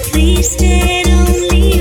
please 0.04 0.56
don't 0.56 1.52
leave. 1.52 1.81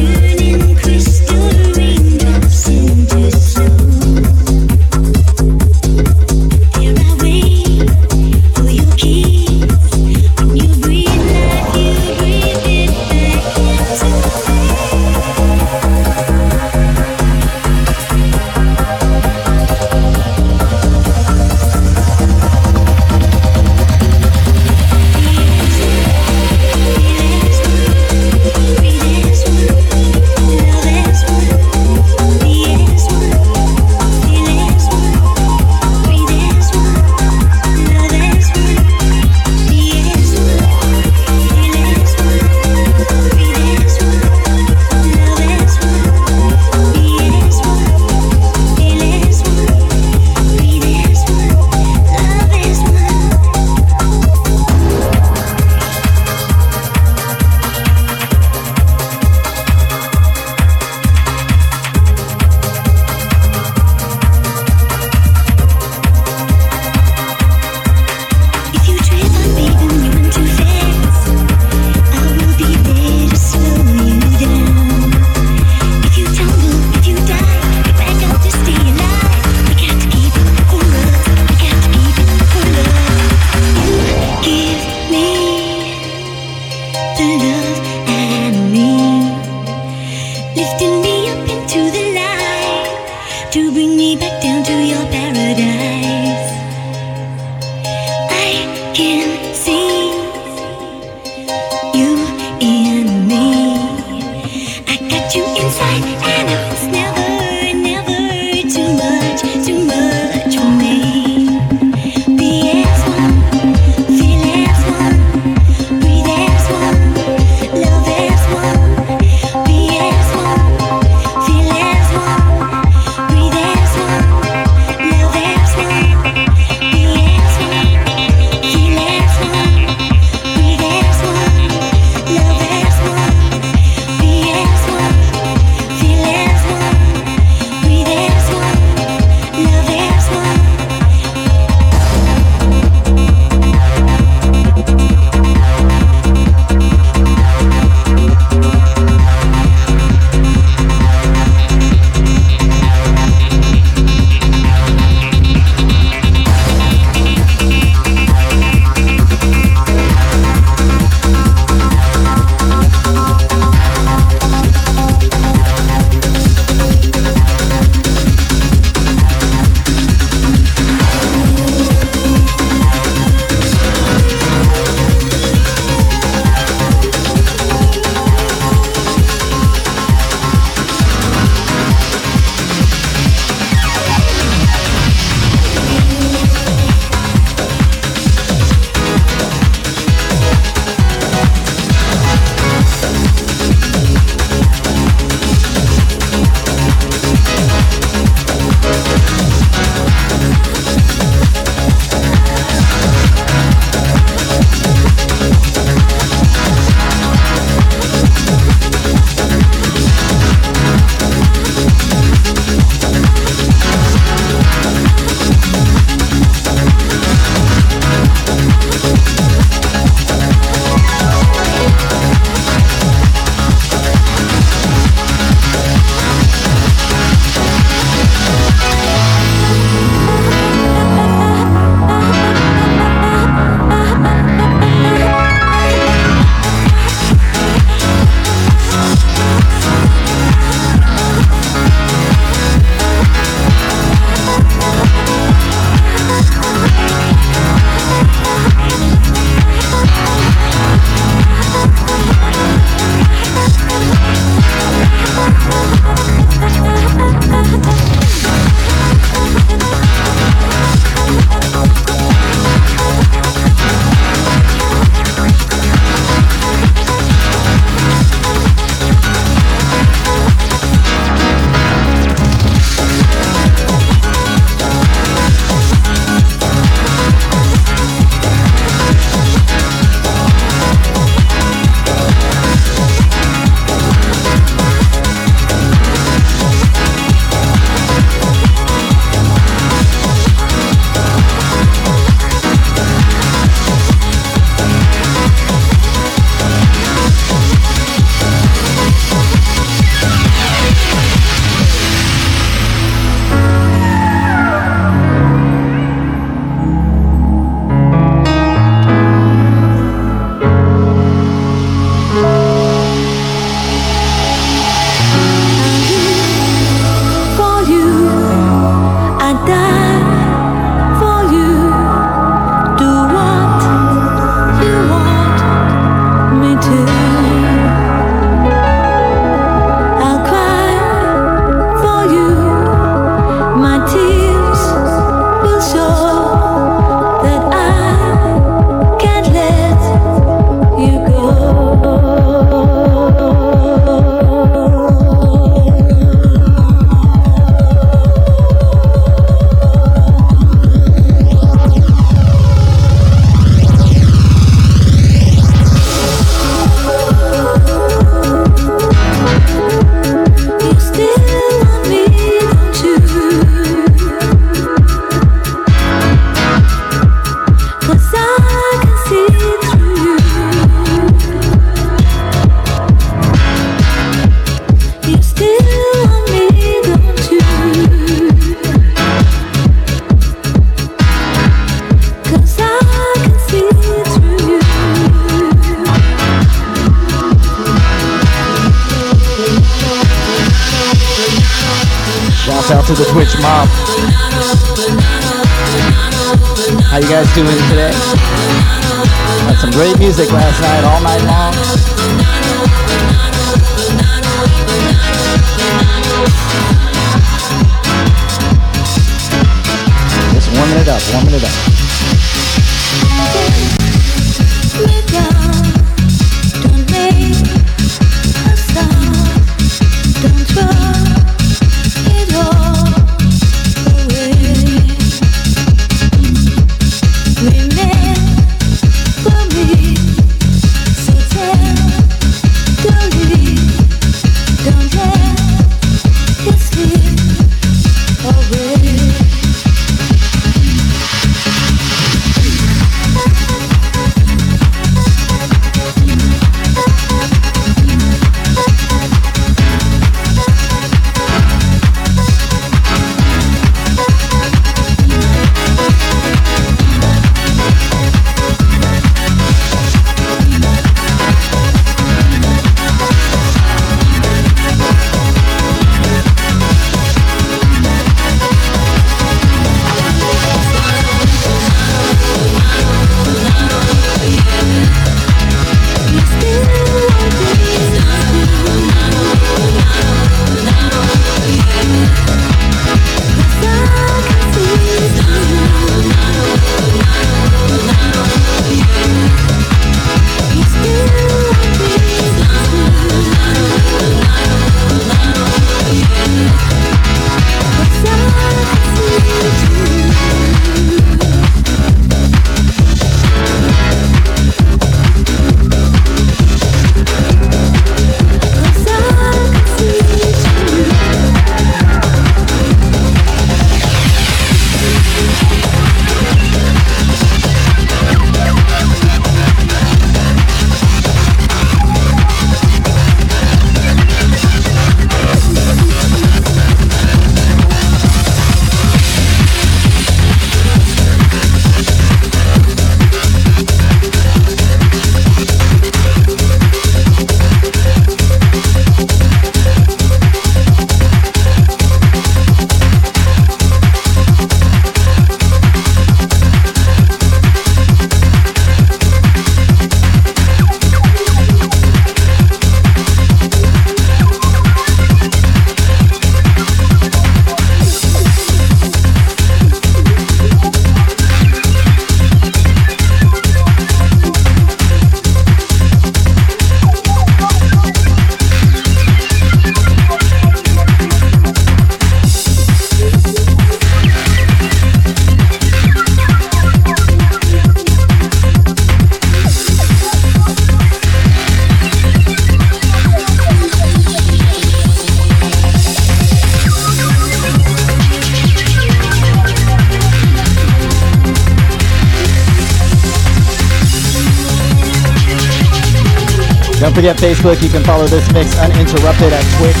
Don't 597.12 597.24
forget 597.26 597.36
Facebook. 597.36 597.82
You 597.82 597.90
can 597.90 598.02
follow 598.04 598.26
this 598.26 598.50
mix 598.54 598.78
uninterrupted 598.78 599.52
at 599.52 599.60
Twitch. 599.76 600.00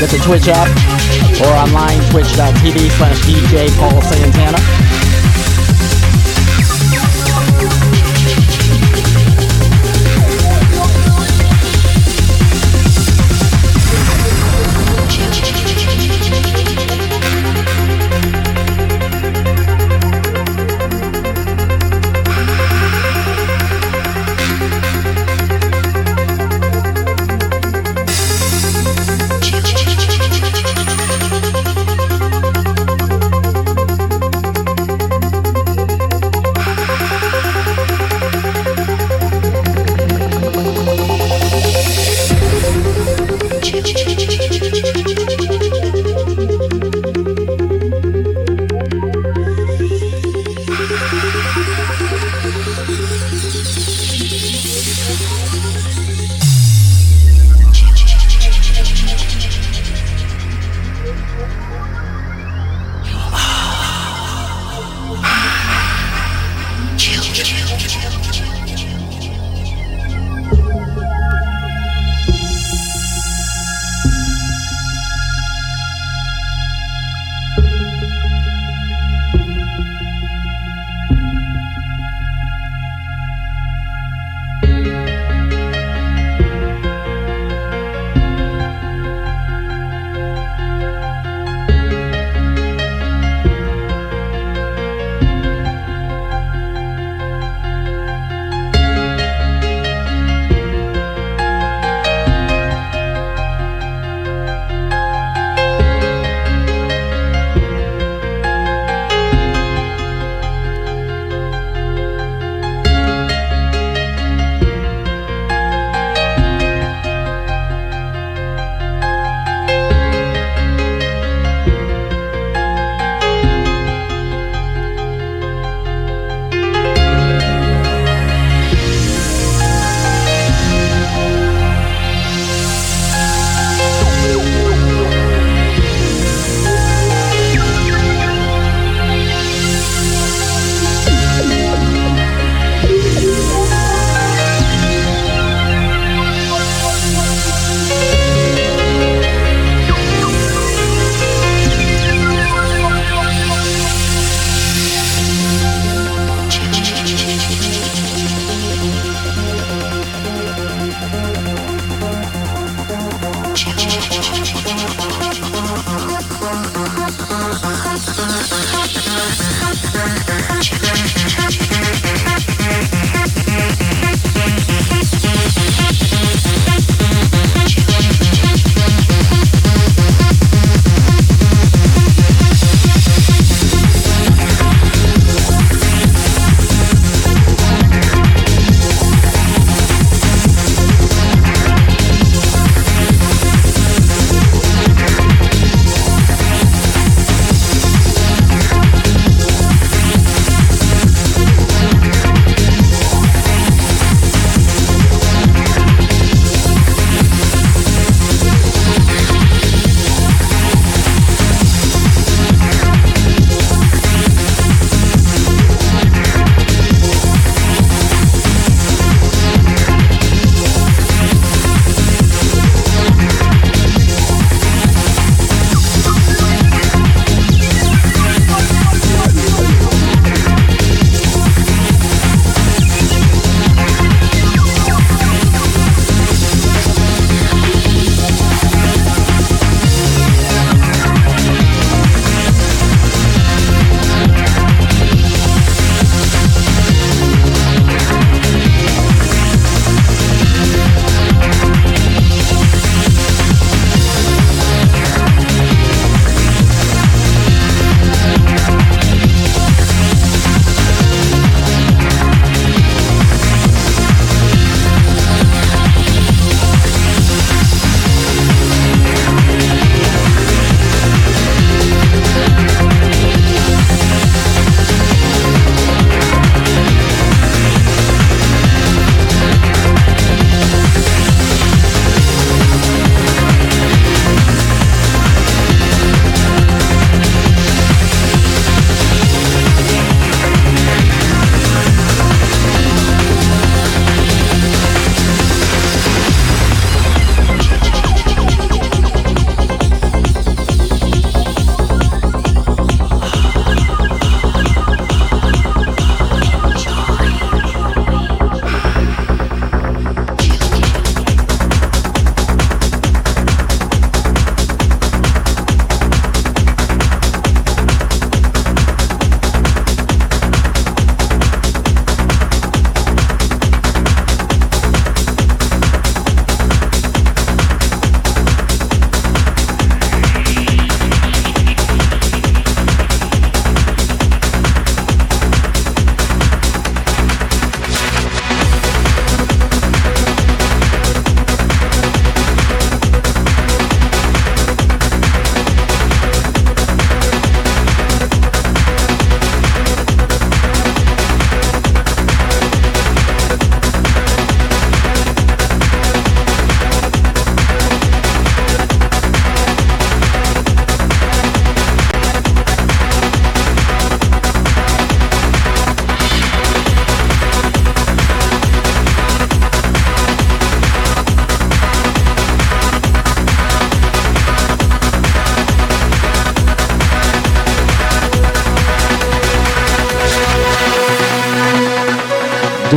Get 0.00 0.08
the 0.08 0.16
Twitch 0.24 0.48
app 0.48 0.72
or 1.44 1.52
online 1.52 2.00
twitch.tv 2.08 2.88
slash 2.96 3.20
DJ 3.20 3.68
Paul 3.76 4.00
Santana. 4.00 4.95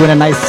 A 0.10 0.16
nice 0.16 0.49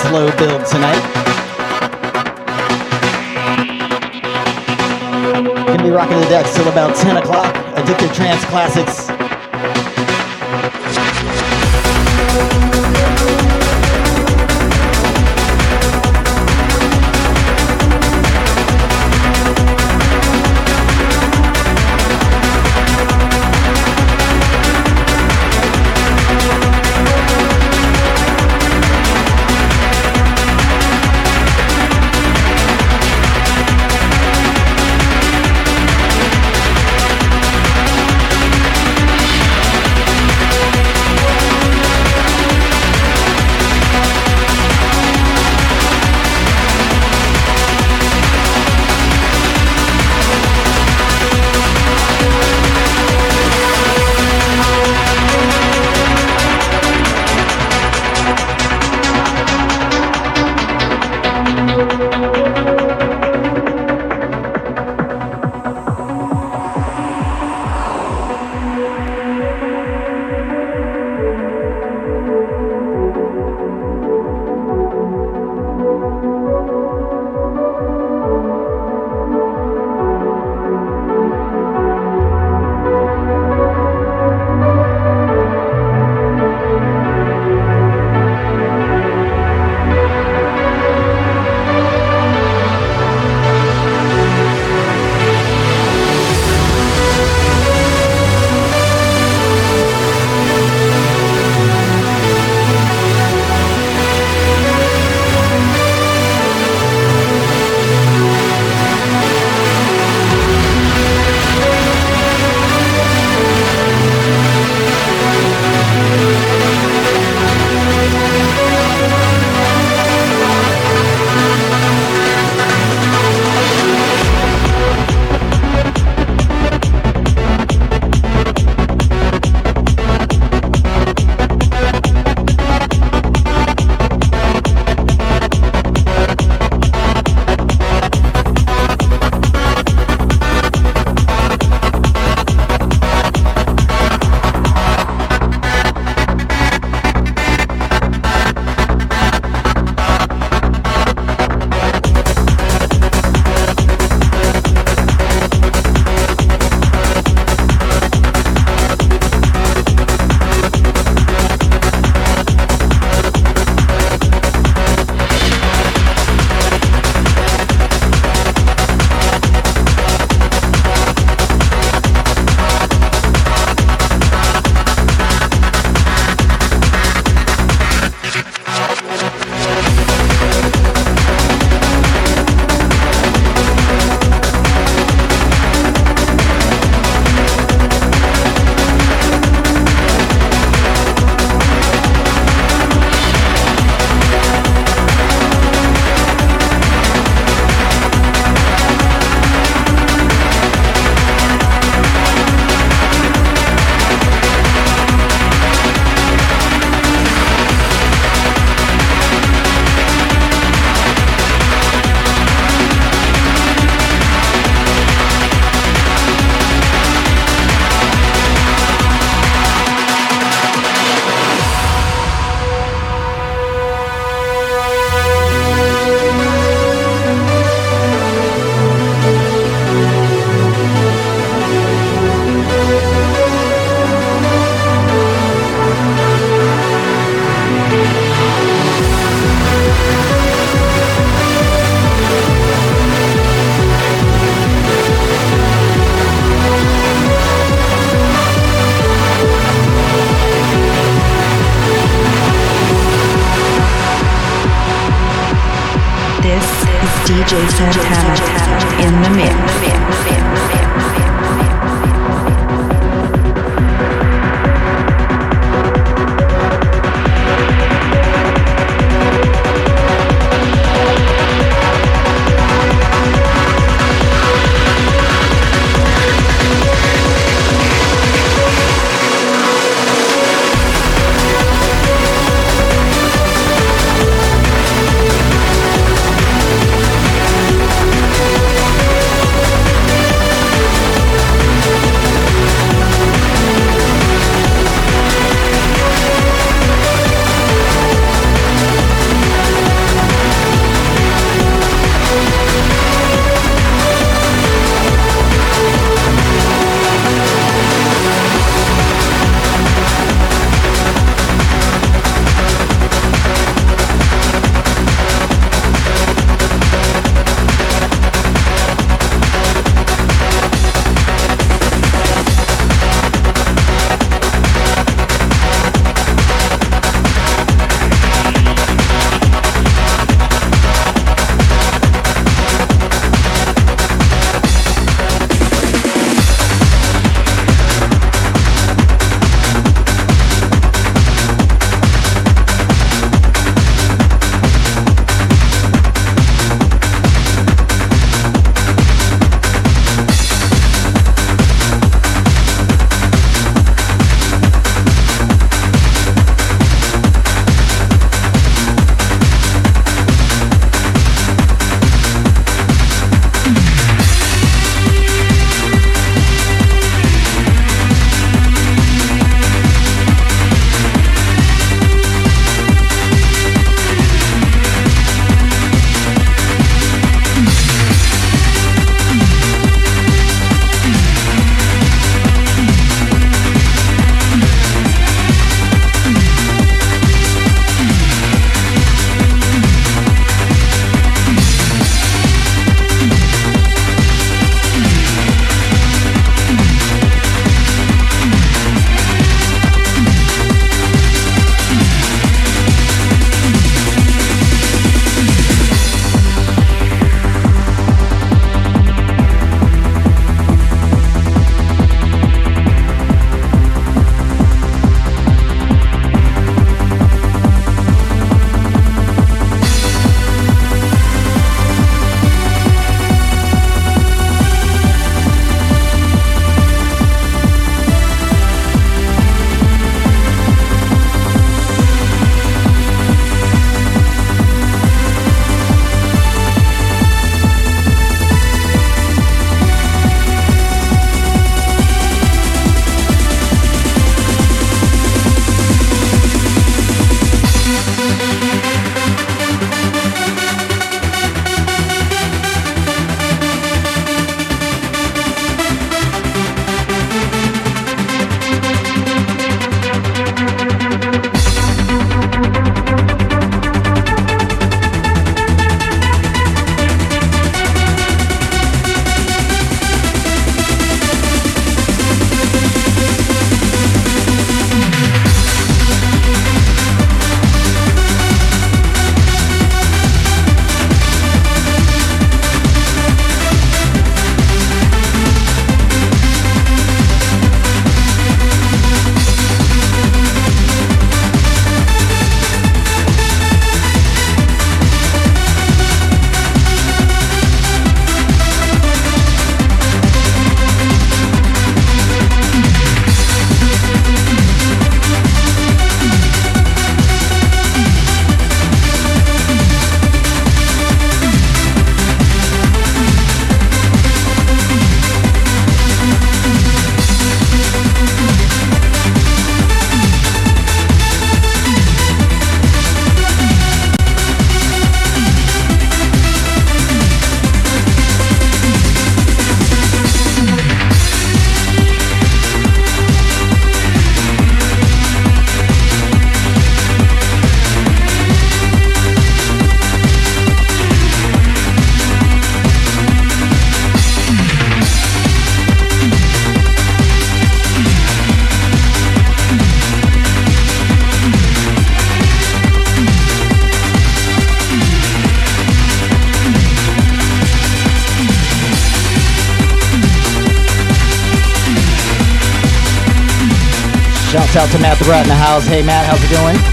Out 564.80 564.90
to 564.92 564.98
Matt 564.98 565.18
the 565.18 565.28
Rat 565.28 565.44
in 565.44 565.48
the 565.50 565.54
house. 565.54 565.86
Hey 565.86 566.00
Matt, 566.00 566.24
how's 566.24 566.42
it 566.42 566.50
going? 566.50 566.89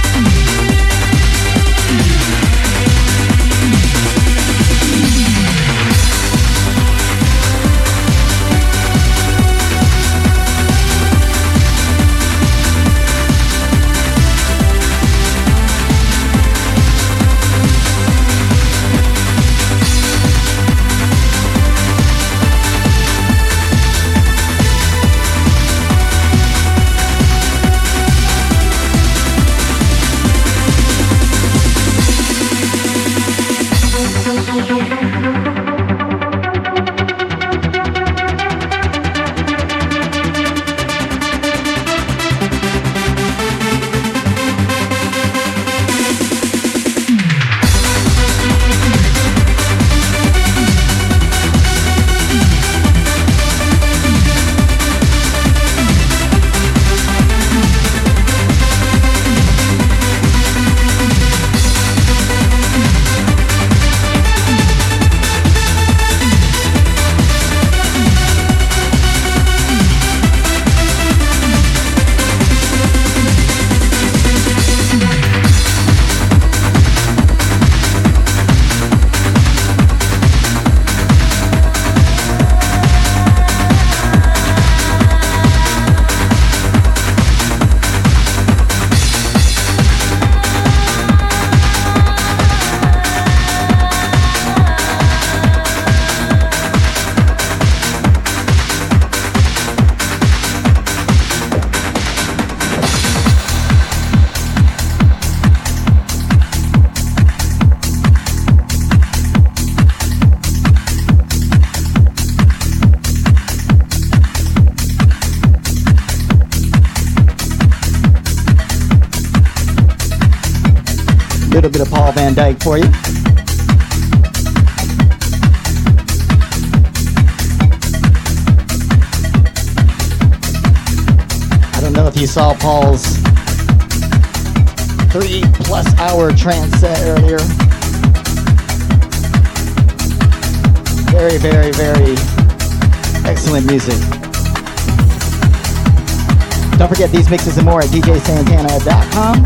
These 147.28 147.32
mixes 147.32 147.58
and 147.58 147.66
more 147.66 147.82
at 147.82 147.90
djsantana.com 147.90 149.38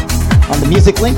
on 0.52 0.60
the 0.60 0.68
music 0.68 1.00
link. 1.02 1.18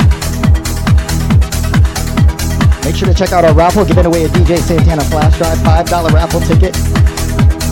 Make 2.86 2.95
sure 2.95 3.08
to 3.08 3.13
check 3.13 3.32
out 3.32 3.43
our 3.43 3.54
raffle 3.54 3.86
giving 3.86 4.06
away 4.06 4.26
a 4.26 4.30
DJ 4.30 4.60
Santana 4.60 5.04
flash 5.06 5.38
drive, 5.38 5.58
$5 5.60 6.13
raffle 6.13 6.41
ticket. 6.41 6.76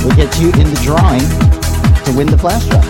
We'll 0.03 0.15
get 0.15 0.37
you 0.39 0.47
in 0.59 0.73
the 0.73 0.79
drawing 0.83 1.21
to 2.05 2.17
win 2.17 2.27
the 2.27 2.37
flash 2.37 2.65
drive. 2.67 2.83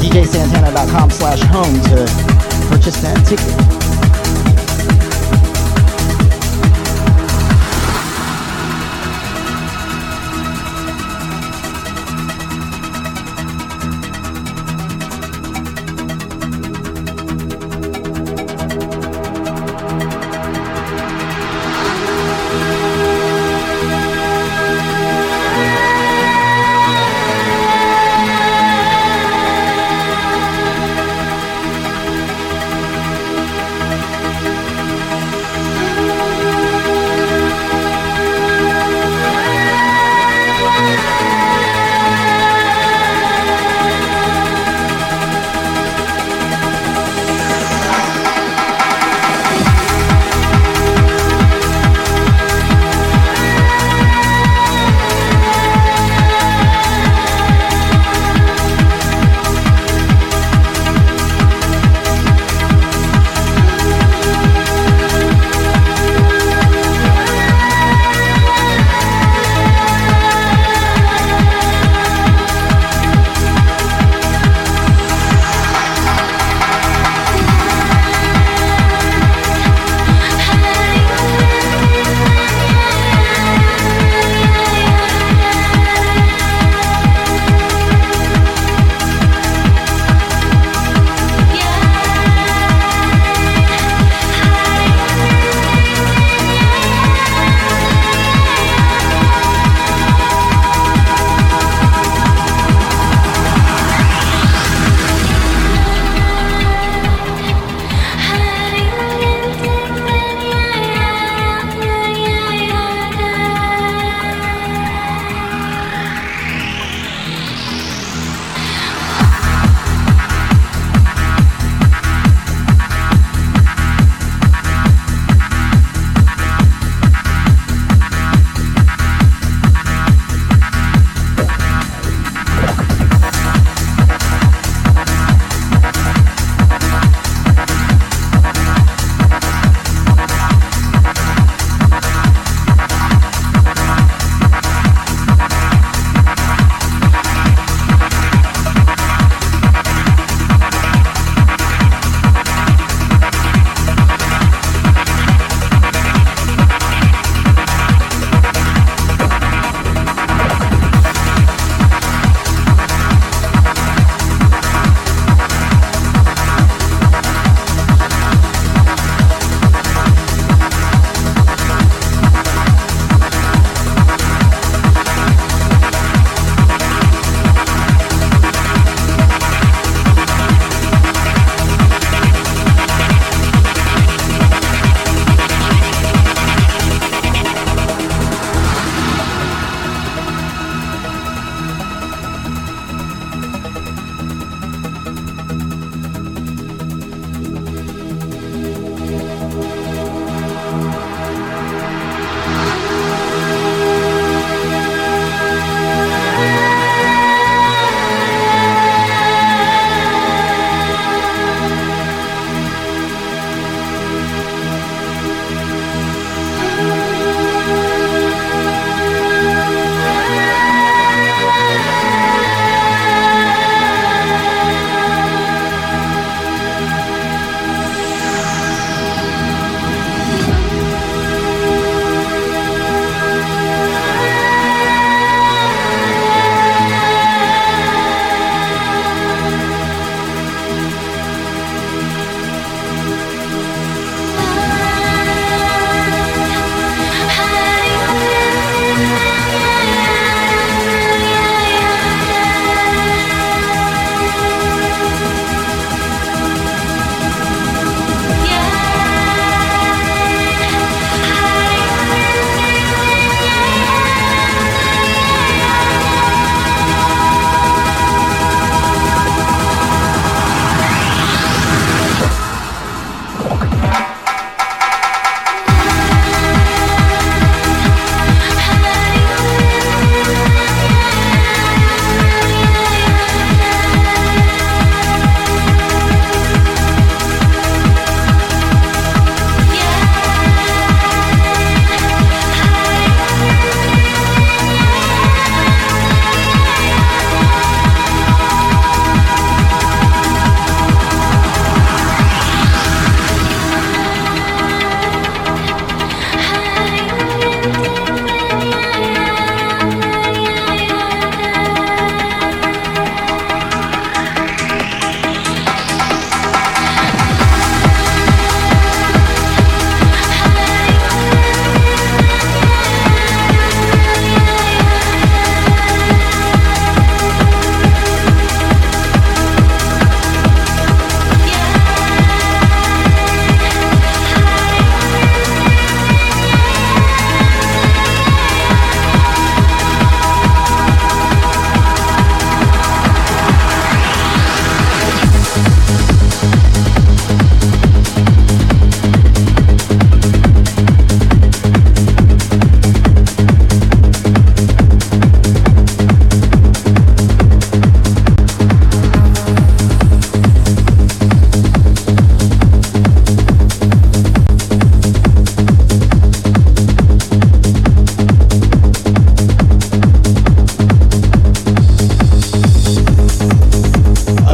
DJSantana.com 0.00 1.10
slash 1.10 1.40
home 1.42 1.74
to 1.90 2.06
purchase 2.68 3.00
that 3.02 3.22
ticket. 3.26 3.69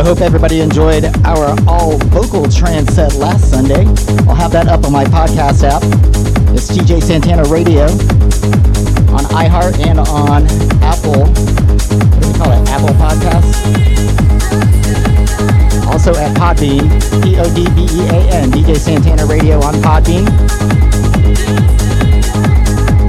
Hope 0.06 0.20
everybody 0.20 0.60
enjoyed 0.60 1.04
our 1.24 1.56
all 1.66 1.98
vocal 2.14 2.48
trance 2.48 2.94
set 2.94 3.12
last 3.16 3.50
Sunday. 3.50 3.84
I'll 4.28 4.36
have 4.36 4.52
that 4.52 4.68
up 4.68 4.84
on 4.84 4.92
my 4.92 5.02
podcast 5.04 5.64
app. 5.64 5.82
It's 6.54 6.68
DJ 6.70 7.02
Santana 7.02 7.42
Radio 7.48 7.86
on 9.10 9.24
iHeart 9.34 9.84
and 9.84 9.98
on 9.98 10.46
Apple. 10.80 11.26
What 11.26 12.20
do 12.22 12.28
we 12.28 12.34
call 12.38 12.52
it? 12.52 12.68
Apple 12.68 12.94
Podcasts. 13.02 13.66
Also 15.88 16.14
at 16.14 16.36
Podbean, 16.36 16.88
P-O-D-B-E-A-N, 17.24 18.52
DJ 18.52 18.76
Santana 18.76 19.26
Radio 19.26 19.60
on 19.60 19.74
Podbean 19.74 20.24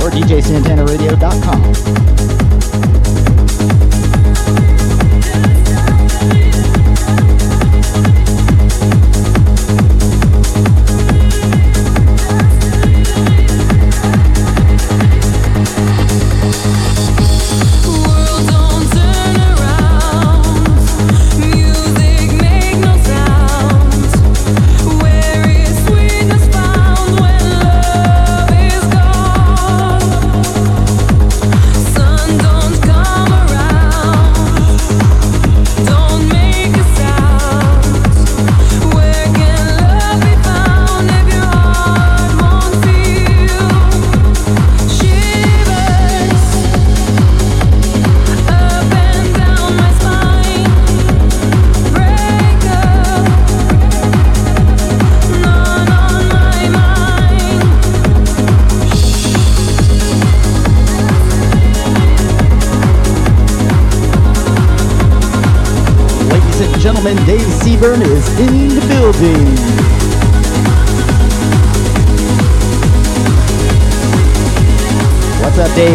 or 0.02 0.10
DJSantanaRadio.com. 0.10 2.07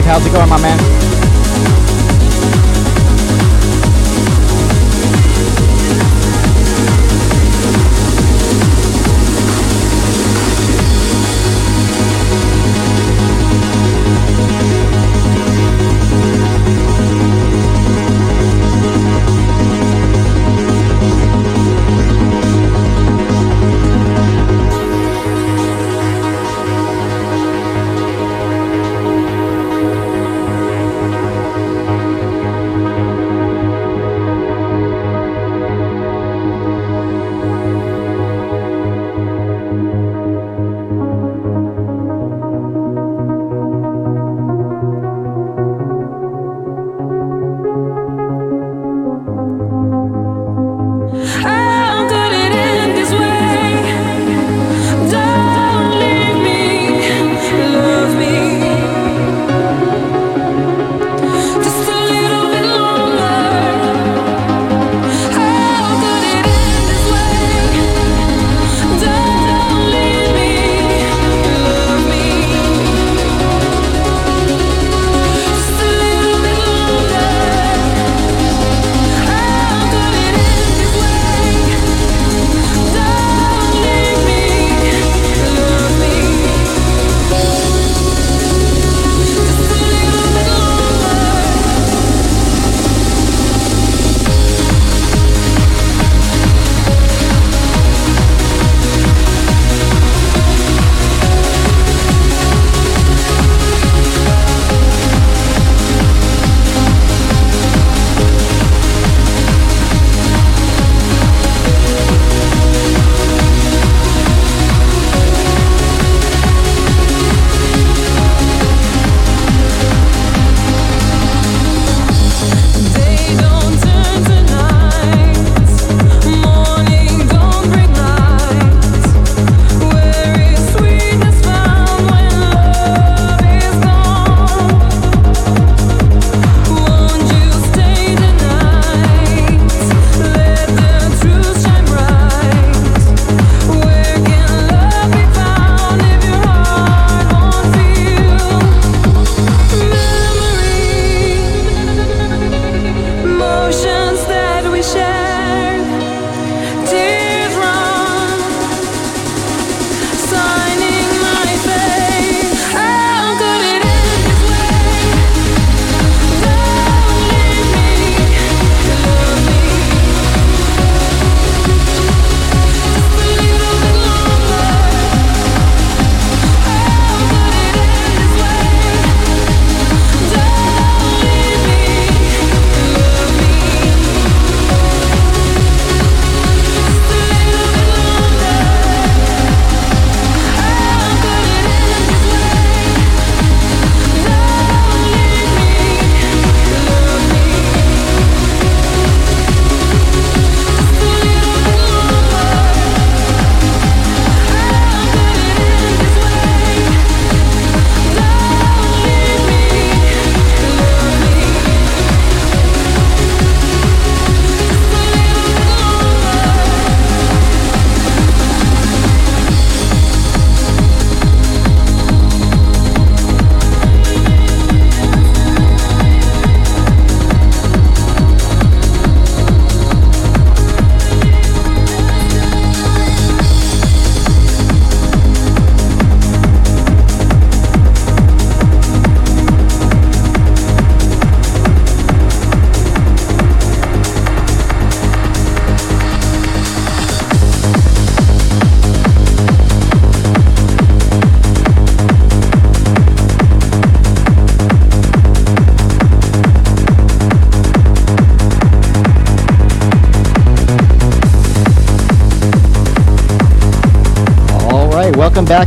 Dave? 0.03 0.11
How's 0.11 0.27
it 0.27 0.33
going, 0.33 0.49
my 0.49 0.61
man? 0.61 1.22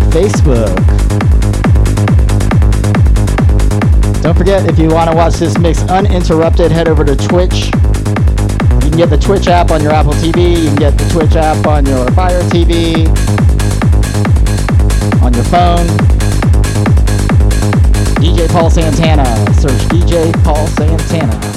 Facebook. 0.01 0.75
Don't 4.21 4.35
forget, 4.37 4.67
if 4.67 4.79
you 4.79 4.89
want 4.89 5.09
to 5.09 5.15
watch 5.15 5.35
this 5.35 5.57
mix 5.57 5.83
uninterrupted, 5.83 6.71
head 6.71 6.87
over 6.87 7.05
to 7.05 7.15
Twitch. 7.15 7.65
You 7.65 8.89
can 8.91 8.97
get 8.97 9.09
the 9.09 9.17
Twitch 9.17 9.47
app 9.47 9.71
on 9.71 9.83
your 9.83 9.91
Apple 9.91 10.13
TV. 10.13 10.63
You 10.63 10.67
can 10.69 10.75
get 10.77 10.97
the 10.97 11.07
Twitch 11.09 11.35
app 11.35 11.65
on 11.67 11.85
your 11.85 12.09
Fire 12.11 12.41
TV, 12.43 13.05
on 15.21 15.33
your 15.33 15.43
phone. 15.45 15.85
DJ 18.17 18.49
Paul 18.51 18.69
Santana. 18.69 19.25
Search 19.53 19.79
DJ 19.89 20.33
Paul 20.43 20.65
Santana. 20.67 21.54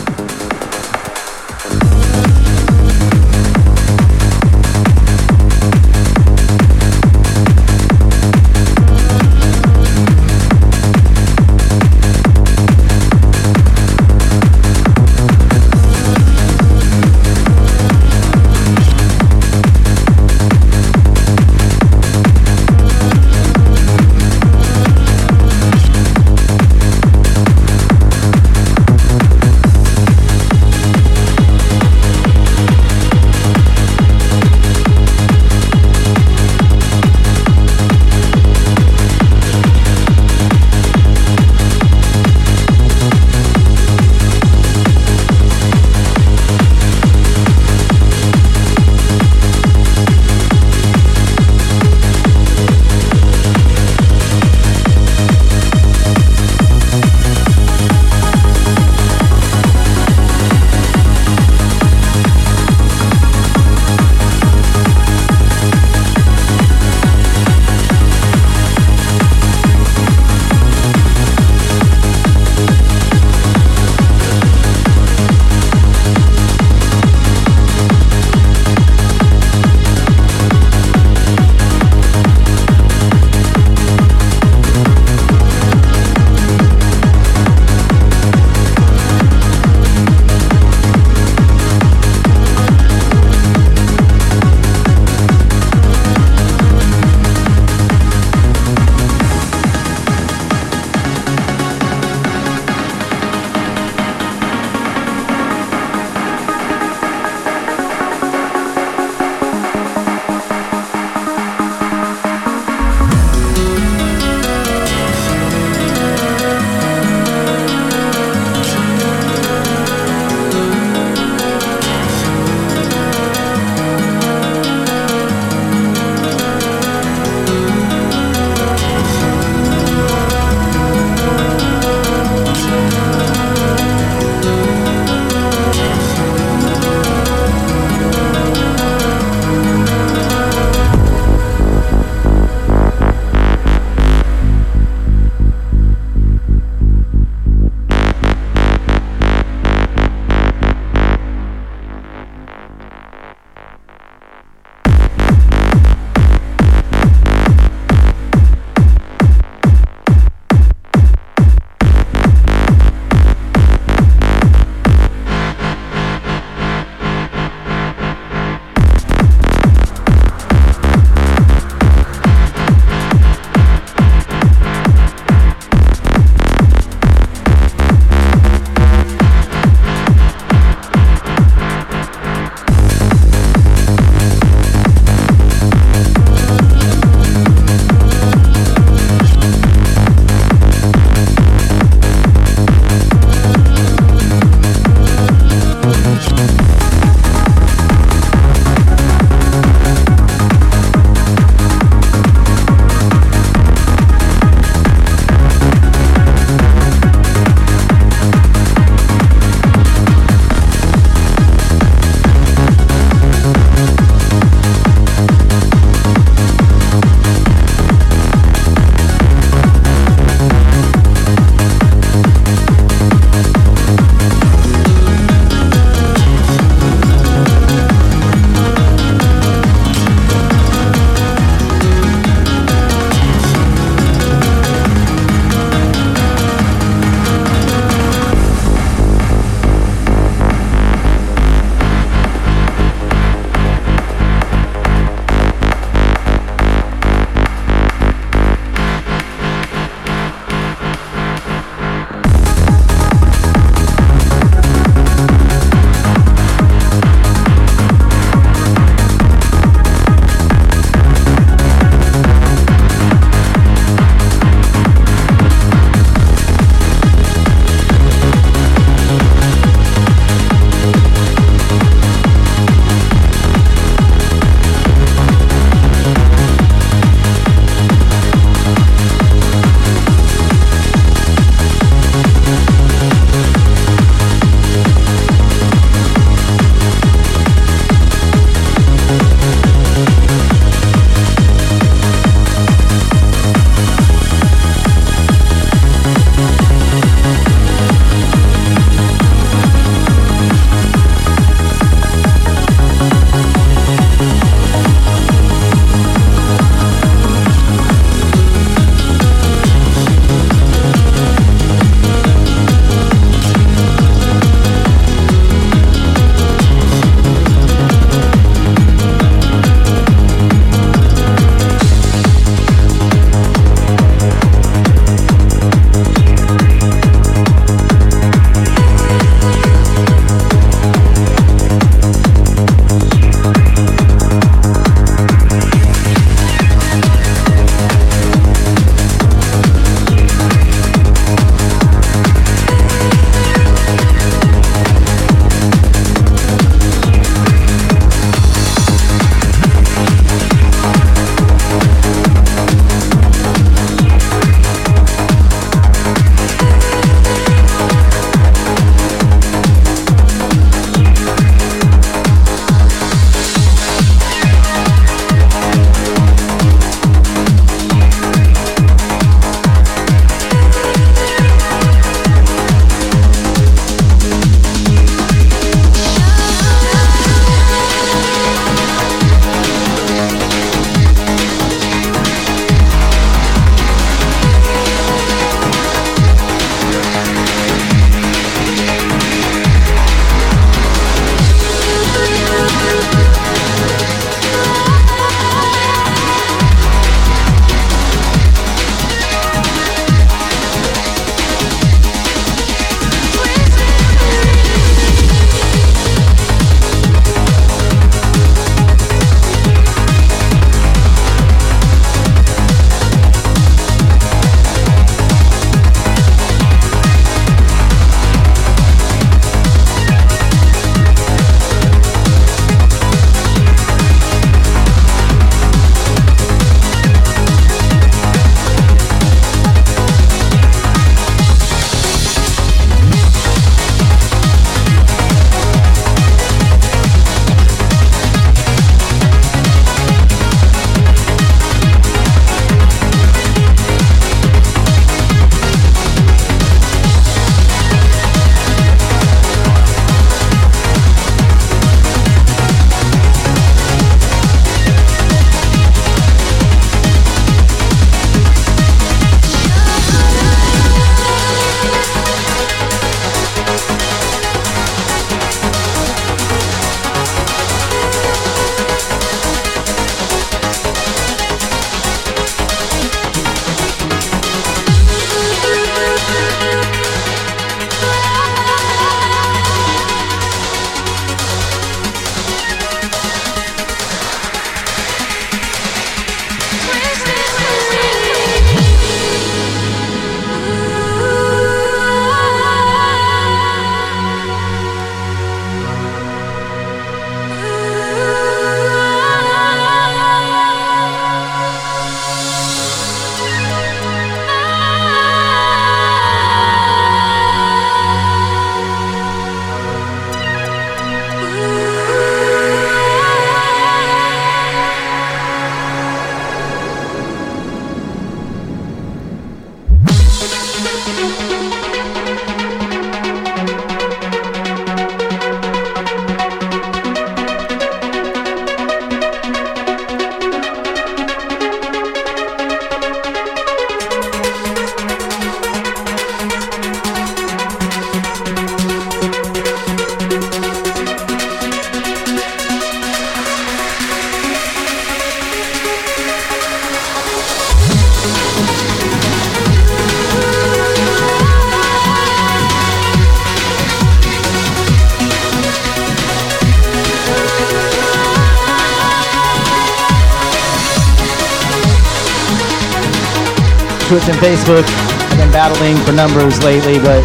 Twitch 564.08 564.26
and 564.26 564.38
Facebook. 564.38 564.84
I've 564.88 565.36
been 565.36 565.52
battling 565.52 565.94
for 565.98 566.12
numbers 566.12 566.62
lately, 566.64 566.98
but 566.98 567.20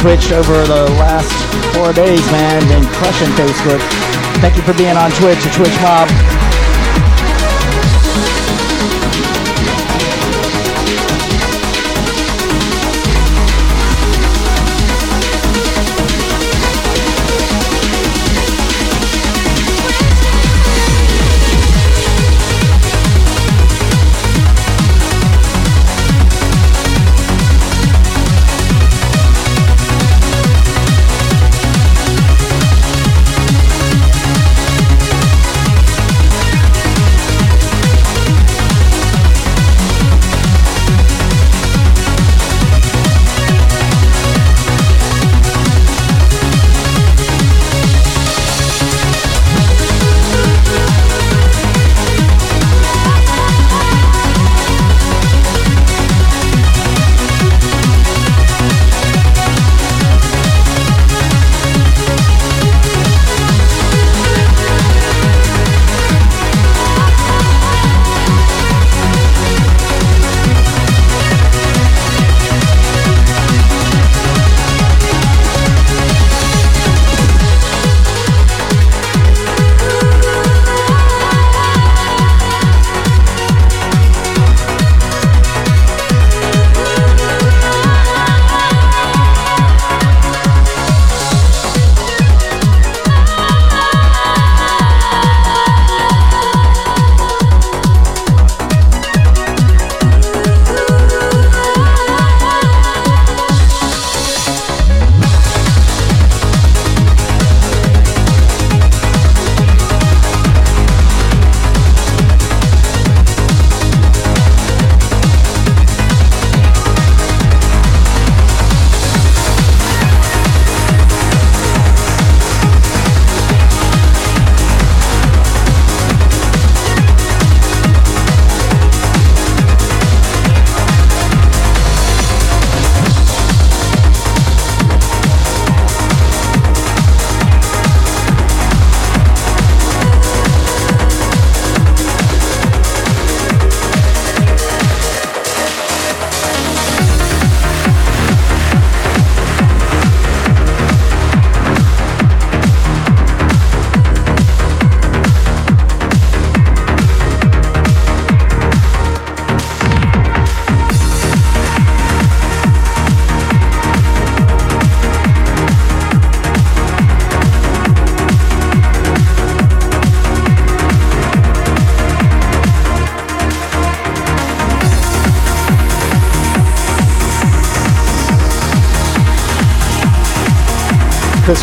Twitch 0.00 0.32
over 0.32 0.64
the 0.64 0.88
last 0.96 1.28
four 1.76 1.92
days, 1.92 2.24
man, 2.32 2.66
been 2.68 2.88
crushing 2.94 3.28
Facebook. 3.36 3.82
Thank 4.40 4.56
you 4.56 4.62
for 4.62 4.72
being 4.72 4.96
on 4.96 5.10
Twitch, 5.10 5.44
the 5.44 5.50
Twitch 5.50 5.76
Mob. 5.82 6.35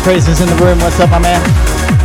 Chris 0.04 0.28
in 0.38 0.46
the 0.46 0.54
room. 0.56 0.78
What's 0.80 1.00
up, 1.00 1.08
my 1.08 1.18
man? 1.18 2.03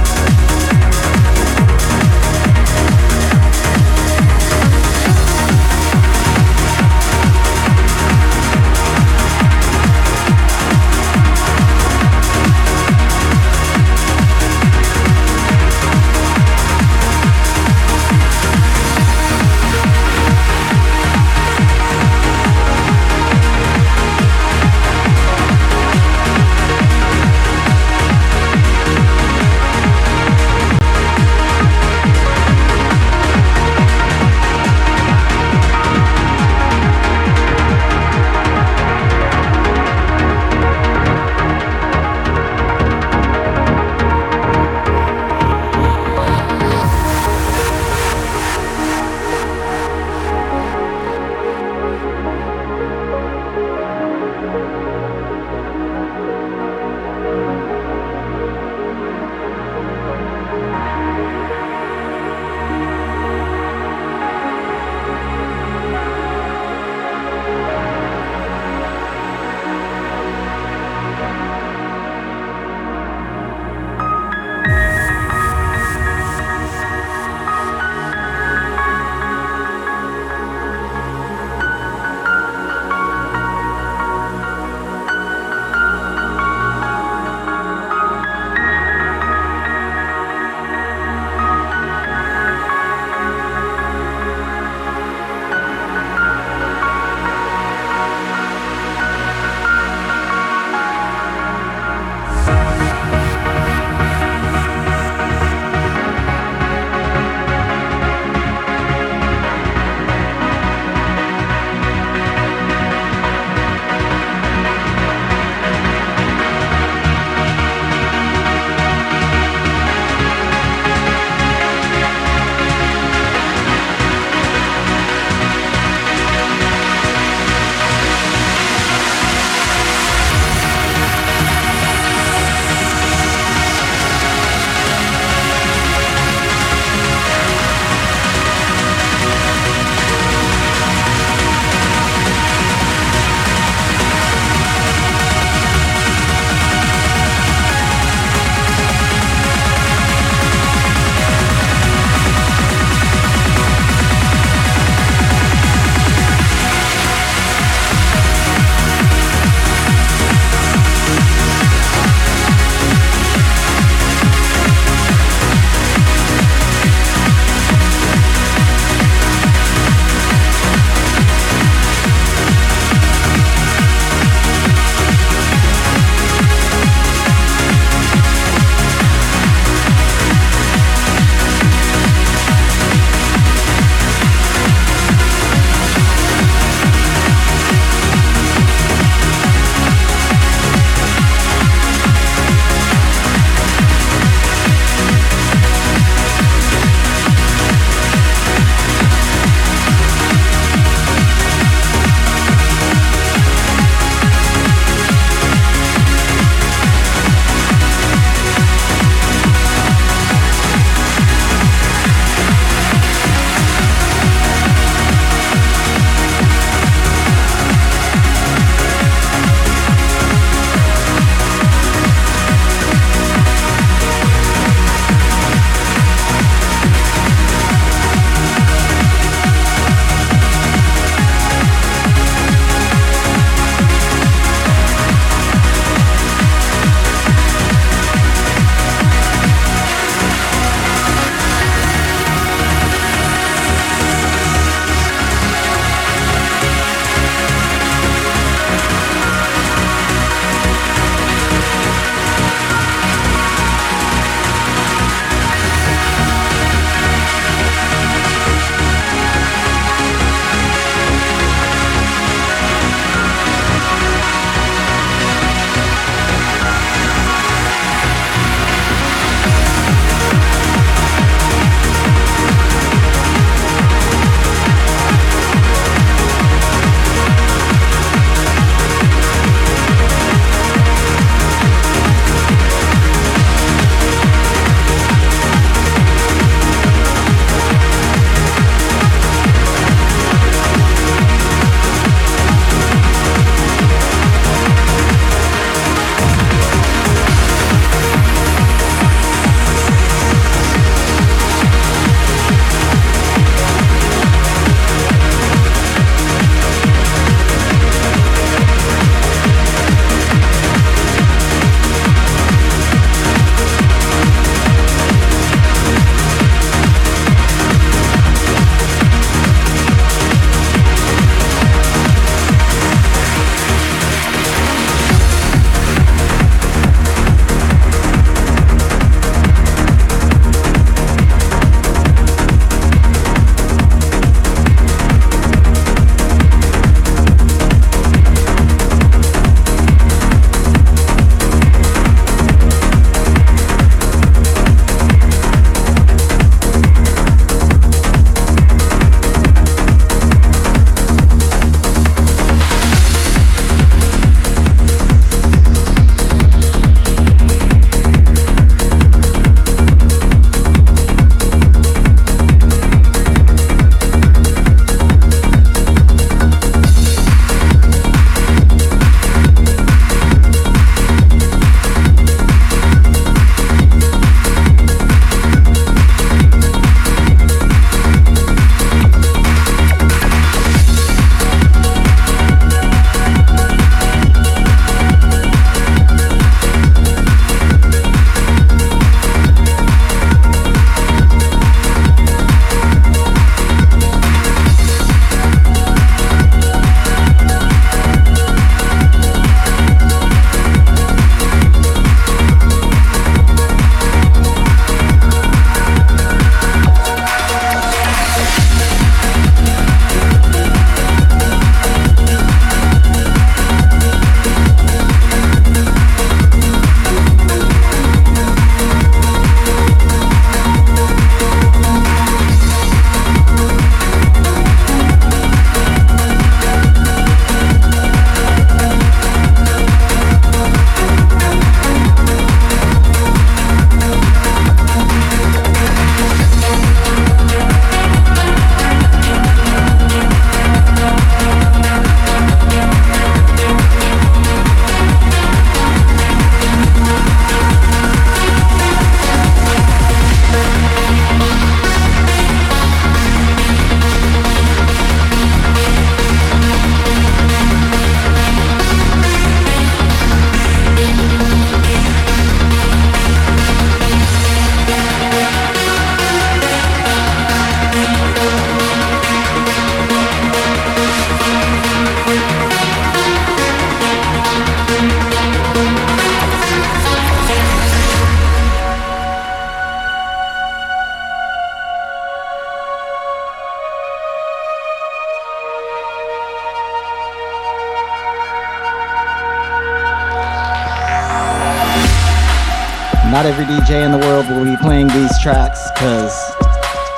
World 494.29 494.49
will 494.49 494.63
be 494.63 494.77
playing 494.77 495.07
these 495.07 495.41
tracks 495.41 495.79
because 495.91 496.35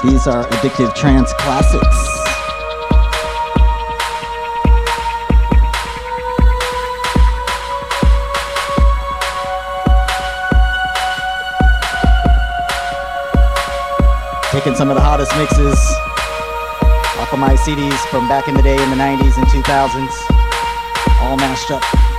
these 0.02 0.28
are 0.28 0.46
addictive 0.46 0.96
trance 0.96 1.34
classics. 1.34 1.98
Taking 14.52 14.76
some 14.76 14.90
of 14.90 14.96
the 14.96 15.02
hottest 15.02 15.36
mixes 15.36 15.80
off 17.20 17.34
of 17.34 17.40
my 17.40 17.56
CDs 17.56 18.00
from 18.10 18.30
back 18.30 18.48
in 18.48 18.54
the 18.54 18.62
day 18.62 18.82
in 18.82 18.90
the 18.90 18.96
90s 18.96 19.36
and 19.36 19.48
2000s, 19.48 21.22
all 21.22 21.36
mashed 21.36 21.72
up. 21.72 22.11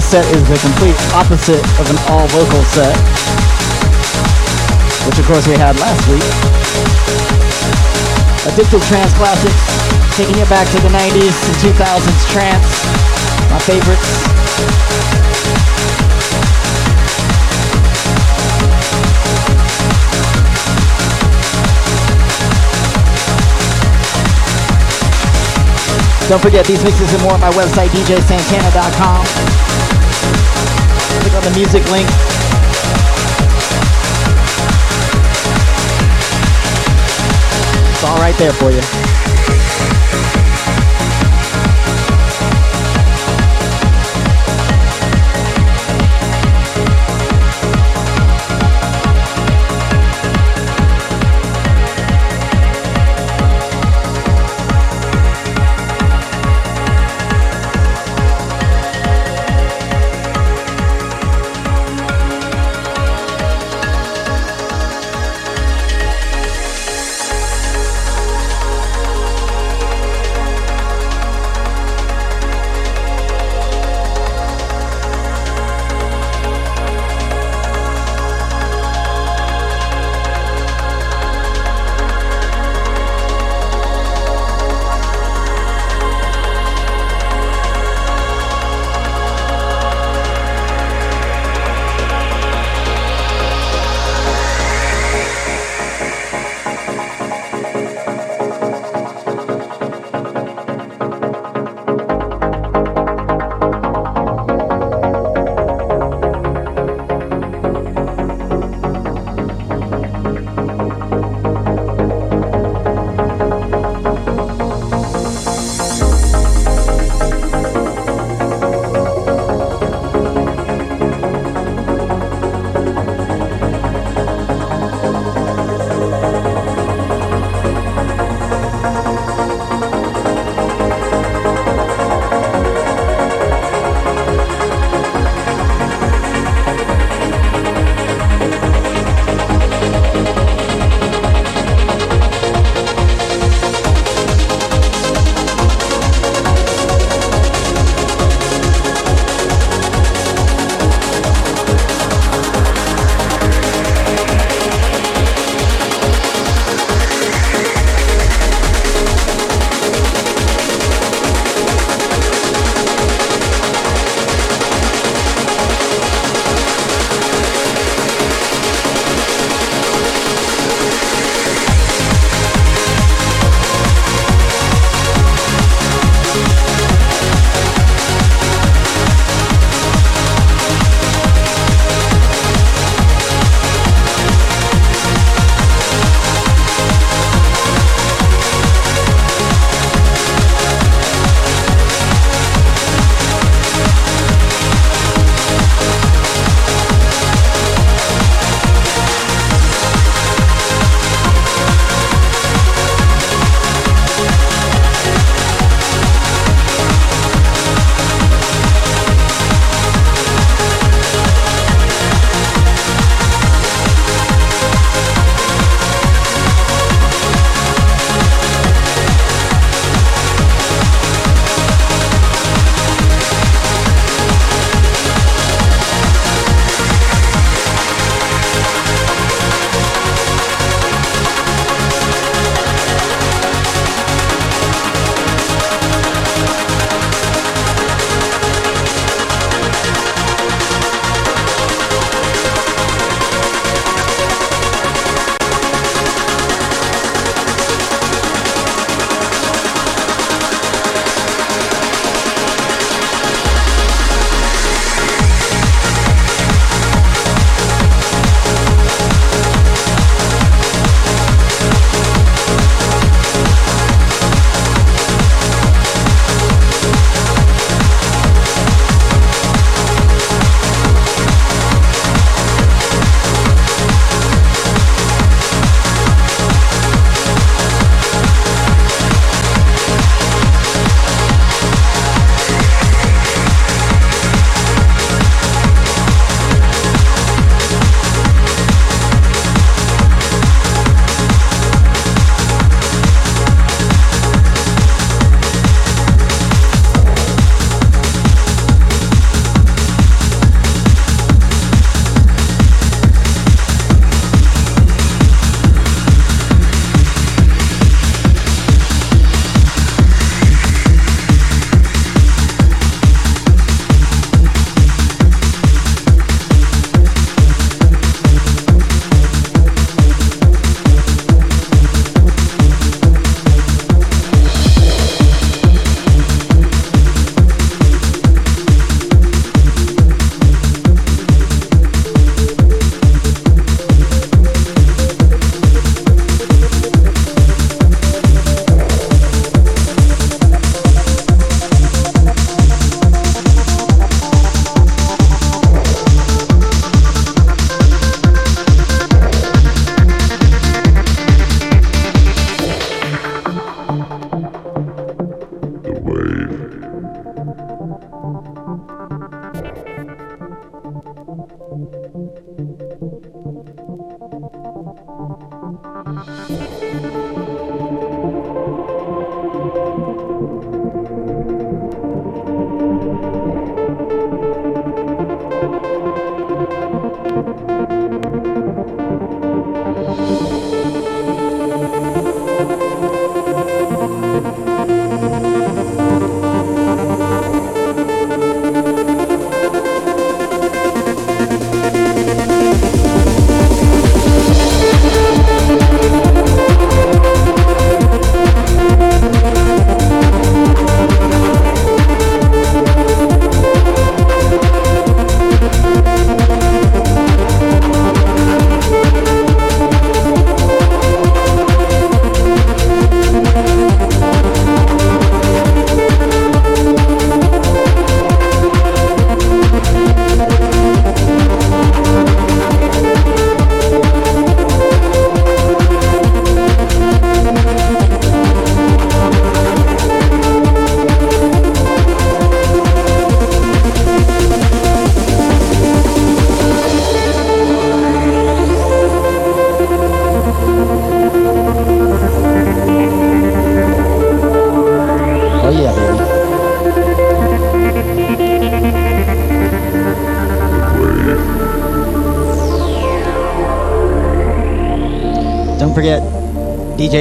This 0.00 0.12
set 0.12 0.24
is 0.34 0.48
the 0.48 0.56
complete 0.64 0.96
opposite 1.12 1.60
of 1.76 1.84
an 1.92 1.98
all 2.08 2.24
vocal 2.32 2.64
set, 2.72 2.96
which 5.04 5.18
of 5.20 5.26
course 5.26 5.46
we 5.46 5.52
had 5.60 5.76
last 5.76 6.00
week. 6.08 6.24
Addictive 8.48 8.80
Trance 8.88 9.12
Classics, 9.20 9.60
taking 10.16 10.40
it 10.40 10.48
back 10.48 10.64
to 10.72 10.80
the 10.80 10.88
90s 10.88 11.36
and 11.44 11.56
2000s 11.60 12.32
trance, 12.32 12.64
my 13.52 13.60
favorites. 13.60 14.08
Don't 26.30 26.40
forget 26.40 26.64
these 26.64 26.82
mixes 26.84 27.12
and 27.12 27.22
more 27.22 27.32
on 27.32 27.40
my 27.40 27.50
website, 27.50 27.88
djsantana.com. 27.88 29.69
Click 31.30 31.44
on 31.44 31.52
the 31.52 31.58
music 31.58 31.88
link. 31.92 32.08
It's 37.90 38.04
all 38.04 38.18
right 38.18 38.34
there 38.36 38.52
for 38.52 38.72
you. 38.72 39.09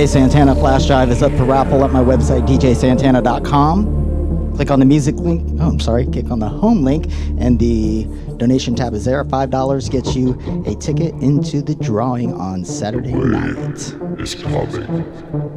Santana 0.09 0.55
flash 0.55 0.87
drive 0.87 1.11
is 1.11 1.21
up 1.21 1.31
for 1.33 1.43
raffle 1.43 1.85
at 1.85 1.91
my 1.91 1.99
website, 1.99 2.47
djsantana.com. 2.47 4.55
Click 4.55 4.71
on 4.71 4.79
the 4.79 4.85
music 4.85 5.13
link. 5.17 5.47
Oh, 5.61 5.67
I'm 5.67 5.79
sorry. 5.79 6.07
Click 6.07 6.31
on 6.31 6.39
the 6.39 6.49
home 6.49 6.83
link, 6.83 7.05
and 7.37 7.59
the 7.59 8.05
donation 8.37 8.73
tab 8.73 8.95
is 8.95 9.05
there. 9.05 9.23
Five 9.25 9.51
dollars 9.51 9.87
gets 9.87 10.15
you 10.15 10.31
a 10.65 10.73
ticket 10.73 11.13
into 11.21 11.61
the 11.61 11.75
drawing 11.75 12.33
on 12.33 12.65
Saturday 12.65 13.13
night. 13.13 13.93
coming. 14.41 14.71
Coming. 14.71 15.48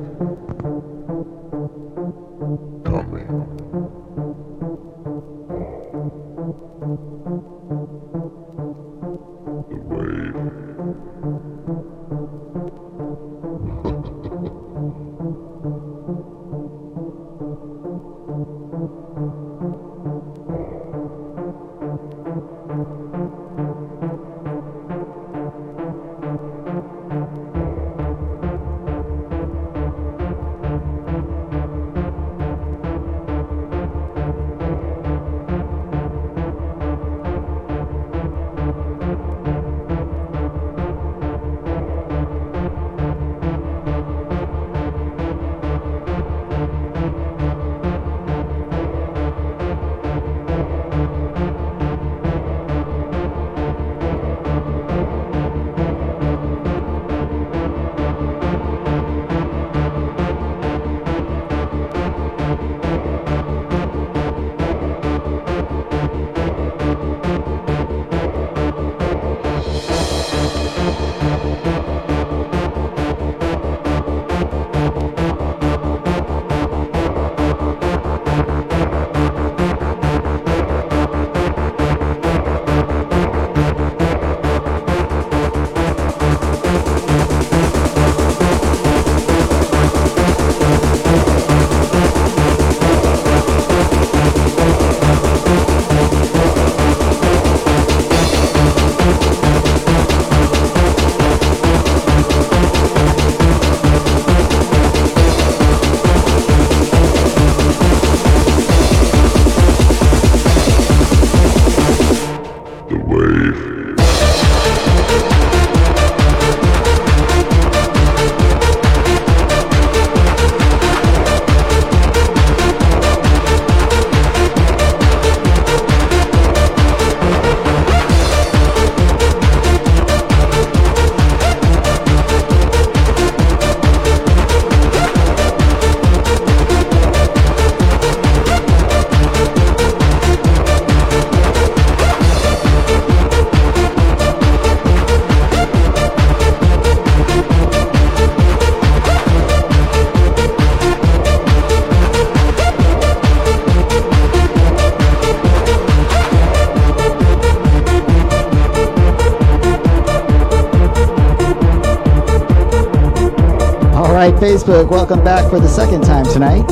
Right, 164.31 164.41
Facebook, 164.41 164.89
welcome 164.89 165.25
back 165.25 165.51
for 165.51 165.59
the 165.59 165.67
second 165.67 166.03
time 166.03 166.25
tonight. 166.27 166.65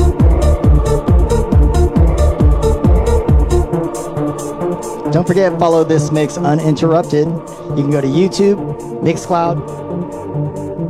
Don't 5.11 5.27
forget, 5.27 5.59
follow 5.59 5.83
this 5.83 6.13
mix 6.13 6.37
uninterrupted. 6.37 7.27
You 7.27 7.75
can 7.75 7.91
go 7.91 7.99
to 7.99 8.07
YouTube, 8.07 8.55
Mixcloud, 9.01 9.67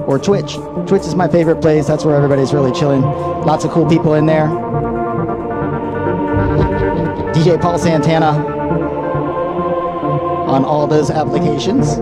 or 0.07 0.19
Twitch. 0.19 0.53
Twitch 0.87 1.07
is 1.07 1.15
my 1.15 1.27
favorite 1.27 1.61
place. 1.61 1.87
That's 1.87 2.05
where 2.05 2.15
everybody's 2.15 2.53
really 2.53 2.71
chilling. 2.73 3.01
Lots 3.01 3.65
of 3.65 3.71
cool 3.71 3.89
people 3.89 4.13
in 4.13 4.27
there. 4.27 4.45
DJ 7.33 7.59
Paul 7.59 7.79
Santana 7.79 8.33
on 10.47 10.63
all 10.63 10.85
those 10.85 11.09
applications. 11.09 11.97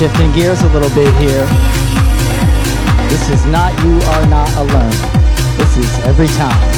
Shifting 0.00 0.32
gears 0.32 0.62
a 0.62 0.68
little 0.68 0.88
bit 0.94 1.14
here. 1.16 1.44
This 3.10 3.28
is 3.28 3.44
not 3.44 3.70
You 3.84 4.00
Are 4.08 4.26
Not 4.28 4.48
Alone. 4.56 4.90
This 5.58 5.76
is 5.76 5.98
Every 6.06 6.26
Time. 6.28 6.69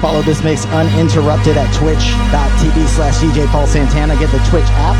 Follow 0.00 0.22
this 0.22 0.42
mix 0.42 0.64
uninterrupted 0.66 1.56
at 1.56 1.72
twitch.tv 1.74 2.88
slash 2.88 3.16
DJ 3.18 3.46
Paul 3.48 3.66
Santana. 3.66 4.16
Get 4.16 4.30
the 4.30 4.38
Twitch 4.50 4.64
app. 4.70 4.96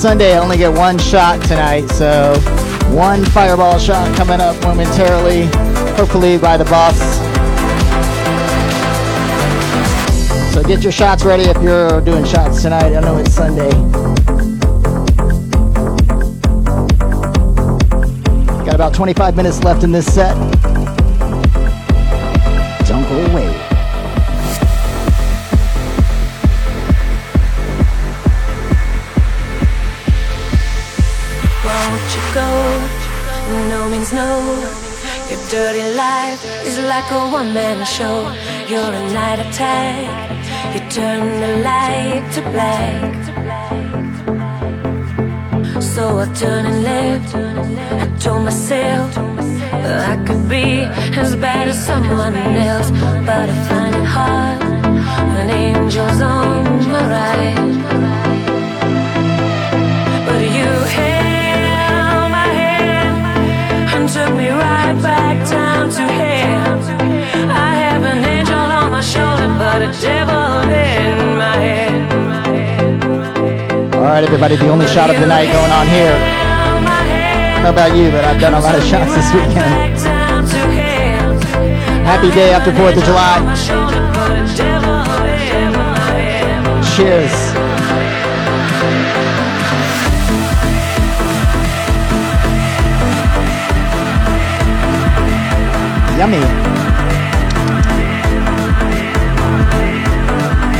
Sunday, 0.00 0.32
I 0.32 0.38
only 0.38 0.56
get 0.56 0.72
one 0.72 0.96
shot 0.96 1.42
tonight. 1.42 1.86
So 1.88 2.32
one 2.96 3.22
fireball 3.22 3.78
shot 3.78 4.16
coming 4.16 4.40
up 4.40 4.58
momentarily, 4.62 5.44
hopefully 5.94 6.38
by 6.38 6.56
the 6.56 6.64
boss. 6.64 6.98
So 10.54 10.62
get 10.62 10.82
your 10.82 10.90
shots 10.90 11.22
ready 11.22 11.42
if 11.42 11.62
you're 11.62 12.00
doing 12.00 12.24
shots 12.24 12.62
tonight. 12.62 12.96
I 12.96 13.00
know 13.00 13.18
it's 13.18 13.34
Sunday. 13.34 13.68
Got 18.64 18.76
about 18.76 18.94
25 18.94 19.36
minutes 19.36 19.62
left 19.62 19.84
in 19.84 19.92
this 19.92 20.10
set. 20.10 20.34
No. 34.12 34.40
Your 35.30 35.38
dirty 35.48 35.94
life 35.94 36.44
is 36.66 36.78
like 36.80 37.08
a 37.12 37.30
one-man 37.30 37.86
show. 37.86 38.34
You're 38.66 38.92
a 38.92 39.12
night 39.12 39.38
attack. 39.38 40.74
You 40.74 40.80
turn 40.90 41.40
the 41.40 41.62
light 41.62 42.28
to 42.34 42.40
black. 42.50 43.14
So 45.80 46.18
I 46.18 46.26
turn 46.34 46.66
and 46.66 46.82
left. 46.82 47.34
I 47.36 48.06
told 48.18 48.42
myself 48.46 49.16
I 49.16 50.16
could 50.26 50.48
be 50.48 50.82
as 51.16 51.36
bad 51.36 51.68
as 51.68 51.78
someone 51.86 52.34
else, 52.34 52.90
but 52.90 53.48
I 53.48 53.56
find 53.68 53.94
it 53.94 54.04
hard 54.04 54.60
when 55.34 55.50
angels 55.50 56.20
on 56.20 56.64
my 56.90 57.02
right. 57.14 57.56
But 60.26 60.42
you 60.56 60.68
to 65.90 66.02
hell. 66.02 66.78
I 67.50 67.74
have 67.74 68.02
an 68.04 68.24
angel 68.24 68.54
on 68.54 68.92
my 68.92 69.00
shoulder, 69.00 69.48
but 69.58 69.82
a 69.82 69.90
devil 70.00 70.62
in 70.70 71.36
my 71.36 71.56
head. 71.56 71.90
All 73.94 74.02
right, 74.02 74.22
everybody, 74.22 74.54
the 74.56 74.68
only 74.68 74.86
shot 74.86 75.10
of 75.10 75.18
the 75.20 75.26
night 75.26 75.50
going 75.52 75.72
on 75.72 75.86
here. 75.88 76.14
Held 76.16 76.84
my 76.84 77.02
hand, 77.02 77.64
How 77.64 77.70
about 77.72 77.96
you? 77.96 78.10
But 78.10 78.24
I've 78.24 78.40
done 78.40 78.54
a 78.54 78.60
lot 78.60 78.76
of 78.76 78.84
shots 78.84 79.14
this 79.14 79.32
weekend. 79.34 79.56
back 79.56 79.96
down 79.98 80.44
to 80.46 80.58
hell. 80.78 81.34
Happy 82.04 82.30
day 82.30 82.52
after 82.52 82.70
4th 82.70 82.96
of 82.96 83.04
July. 83.04 83.54
shoulder, 83.54 84.00
but 84.14 84.30
a 84.30 84.46
devil 84.56 84.94
in 85.58 85.72
my 85.72 85.98
head. 86.14 86.84
Cheers. 86.94 87.49
Yummy. 96.20 96.36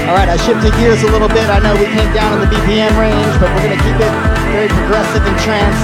All 0.04 0.12
right, 0.12 0.28
I 0.28 0.36
shifted 0.36 0.68
gears 0.76 1.00
a 1.00 1.08
little 1.08 1.32
bit. 1.32 1.48
I 1.48 1.64
know 1.64 1.72
we 1.80 1.88
came 1.88 2.12
down 2.12 2.36
in 2.36 2.40
the 2.44 2.50
BPM 2.52 2.92
range, 3.00 3.40
but 3.40 3.48
we're 3.56 3.64
going 3.64 3.72
to 3.72 3.80
keep 3.80 3.96
it 3.96 4.12
very 4.52 4.68
progressive 4.68 5.24
and 5.24 5.36
trance. 5.40 5.80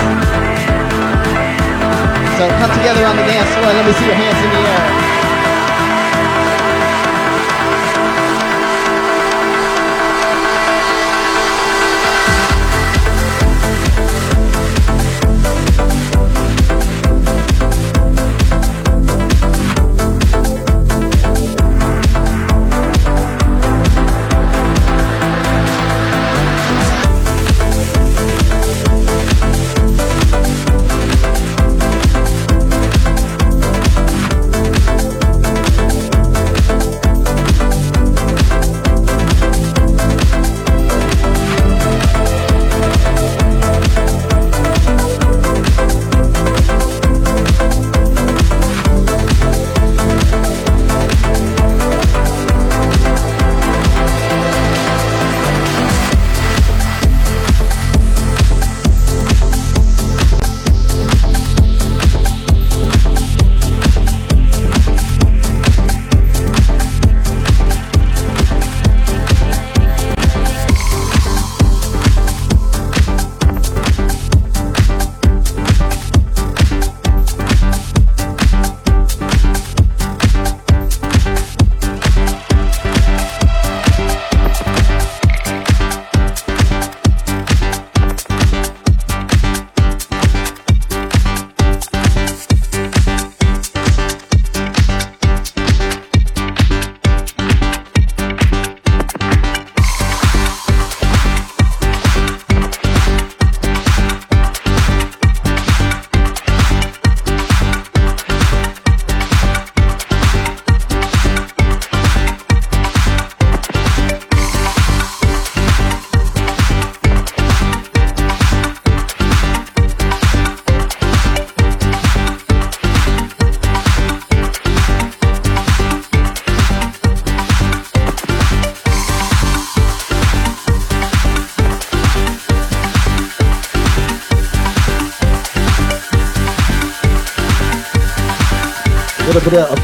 So 2.37 2.45
come 2.61 2.69
together 2.77 3.09
on 3.09 3.17
the 3.17 3.25
dance 3.25 3.49
floor. 3.57 3.73
Let 3.73 3.87
me 3.89 3.97
see 3.97 4.05
your 4.05 4.21
hands 4.21 4.37
in 4.45 4.51
the 4.53 4.61
air. 4.61 5.16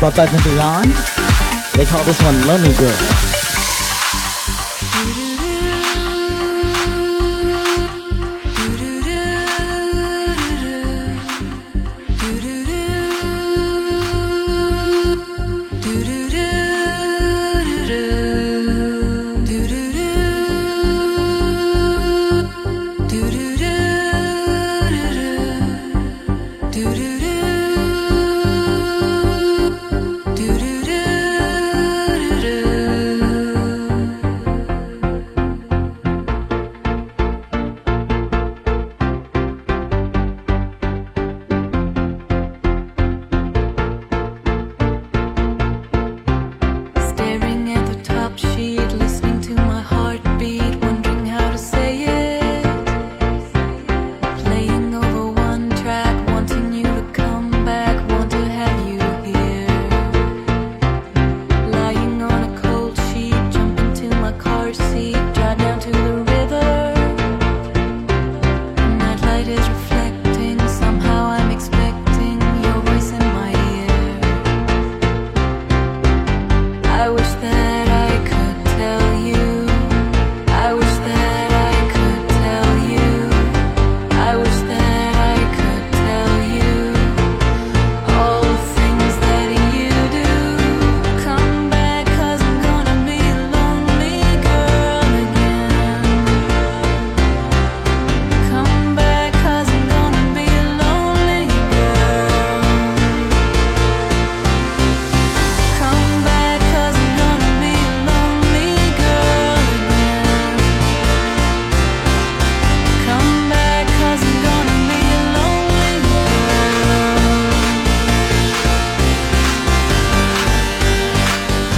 brought 0.02 0.16
back 0.16 0.34
into 0.34 0.52
Yon. 0.56 0.88
They 1.76 1.84
call 1.84 2.02
this 2.02 2.20
one 2.22 2.44
Lonely 2.48 2.74
Girl. 2.74 3.31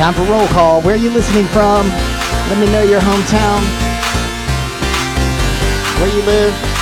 Time 0.05 0.13
for 0.13 0.31
roll 0.31 0.47
call. 0.49 0.83
Where 0.83 0.97
are 0.97 0.99
you 0.99 1.09
listening 1.09 1.47
from? 1.47 1.89
Let 1.89 2.59
me 2.59 2.67
know 2.71 2.83
your 2.83 3.01
hometown, 3.01 3.63
where 5.99 6.15
you 6.15 6.23
live, 6.25 6.74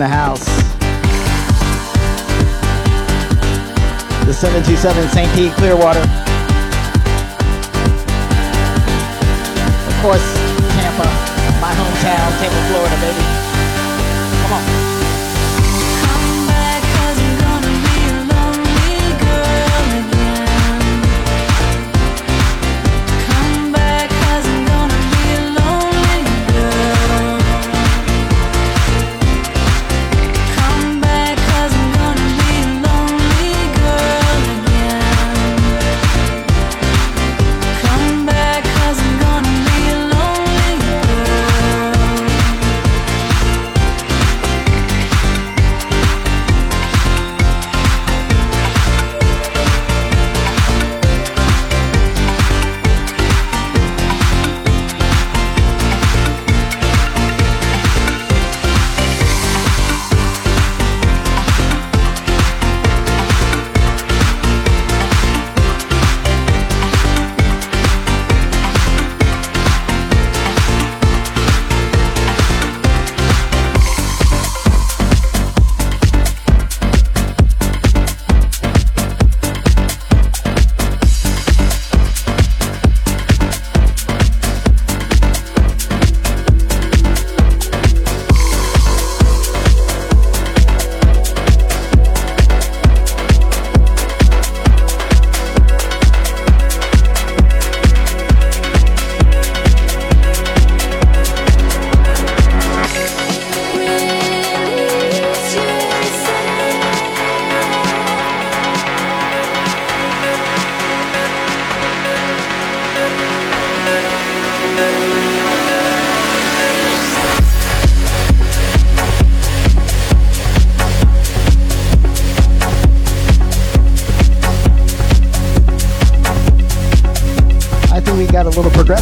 the 0.00 0.08
house. 0.08 0.46
The 4.24 4.32
727 4.32 5.08
St. 5.10 5.30
Pete 5.34 5.52
Clearwater 5.52 5.99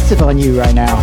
massive 0.09 0.27
on 0.27 0.39
you 0.39 0.57
right 0.59 0.73
now. 0.73 0.98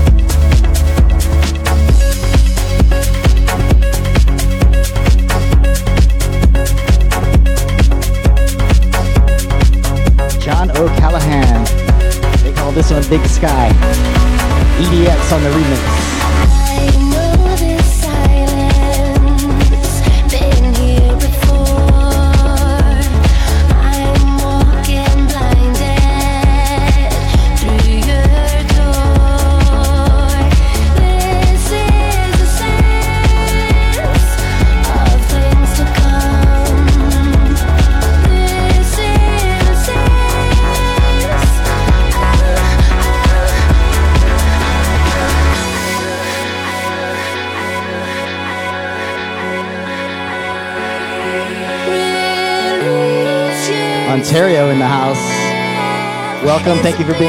Thank 56.96 57.08
you 57.08 57.14
for 57.14 57.20
being 57.20 57.25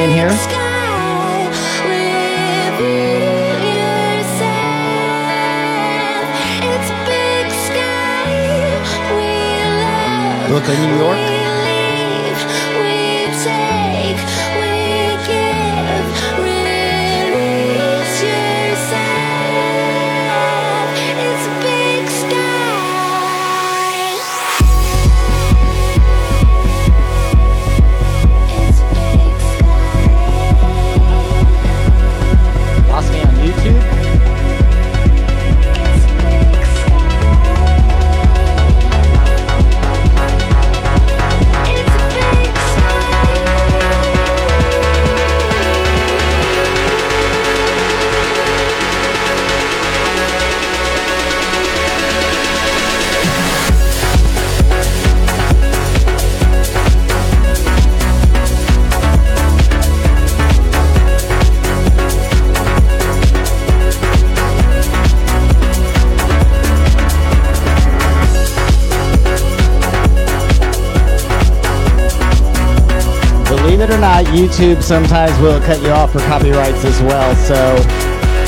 YouTube 74.26 74.82
sometimes 74.82 75.38
will 75.40 75.60
cut 75.60 75.80
you 75.82 75.90
off 75.90 76.12
for 76.12 76.20
copyrights 76.20 76.84
as 76.84 77.00
well. 77.02 77.34
So 77.36 77.54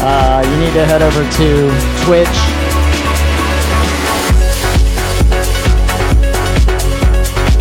uh, 0.03 0.43
you 0.45 0.57
need 0.65 0.73
to 0.75 0.85
head 0.87 1.03
over 1.03 1.23
to 1.23 1.71
Twitch. 2.05 2.29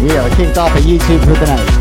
We 0.01 0.17
are 0.17 0.29
kicked 0.35 0.57
off 0.57 0.75
of 0.75 0.83
YouTube 0.83 1.19
for 1.19 1.33
the 1.33 1.45
night. 1.45 1.78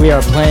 We 0.00 0.12
are 0.12 0.22
playing. 0.22 0.47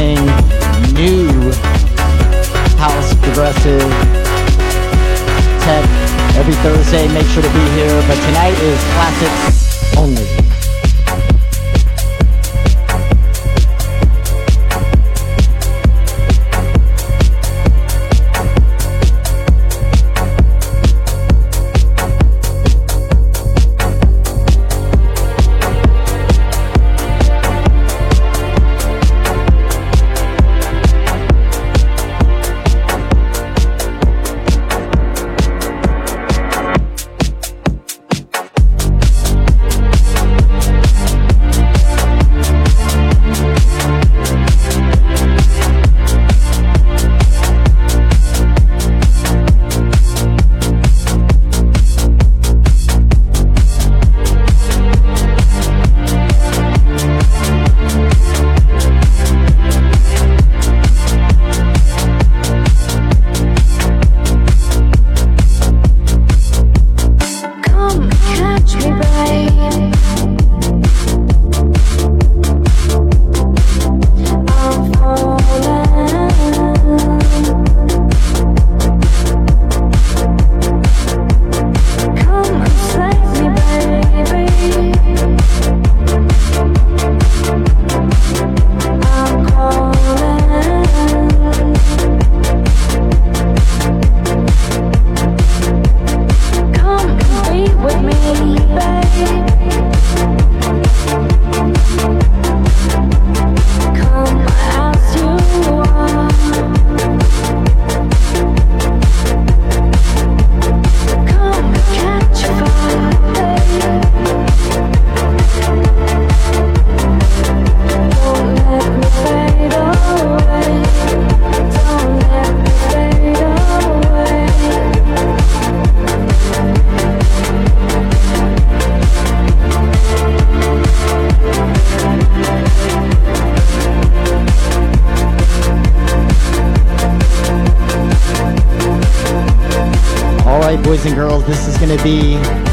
Going 141.79 141.95
to 141.95 142.03
be 142.03 142.66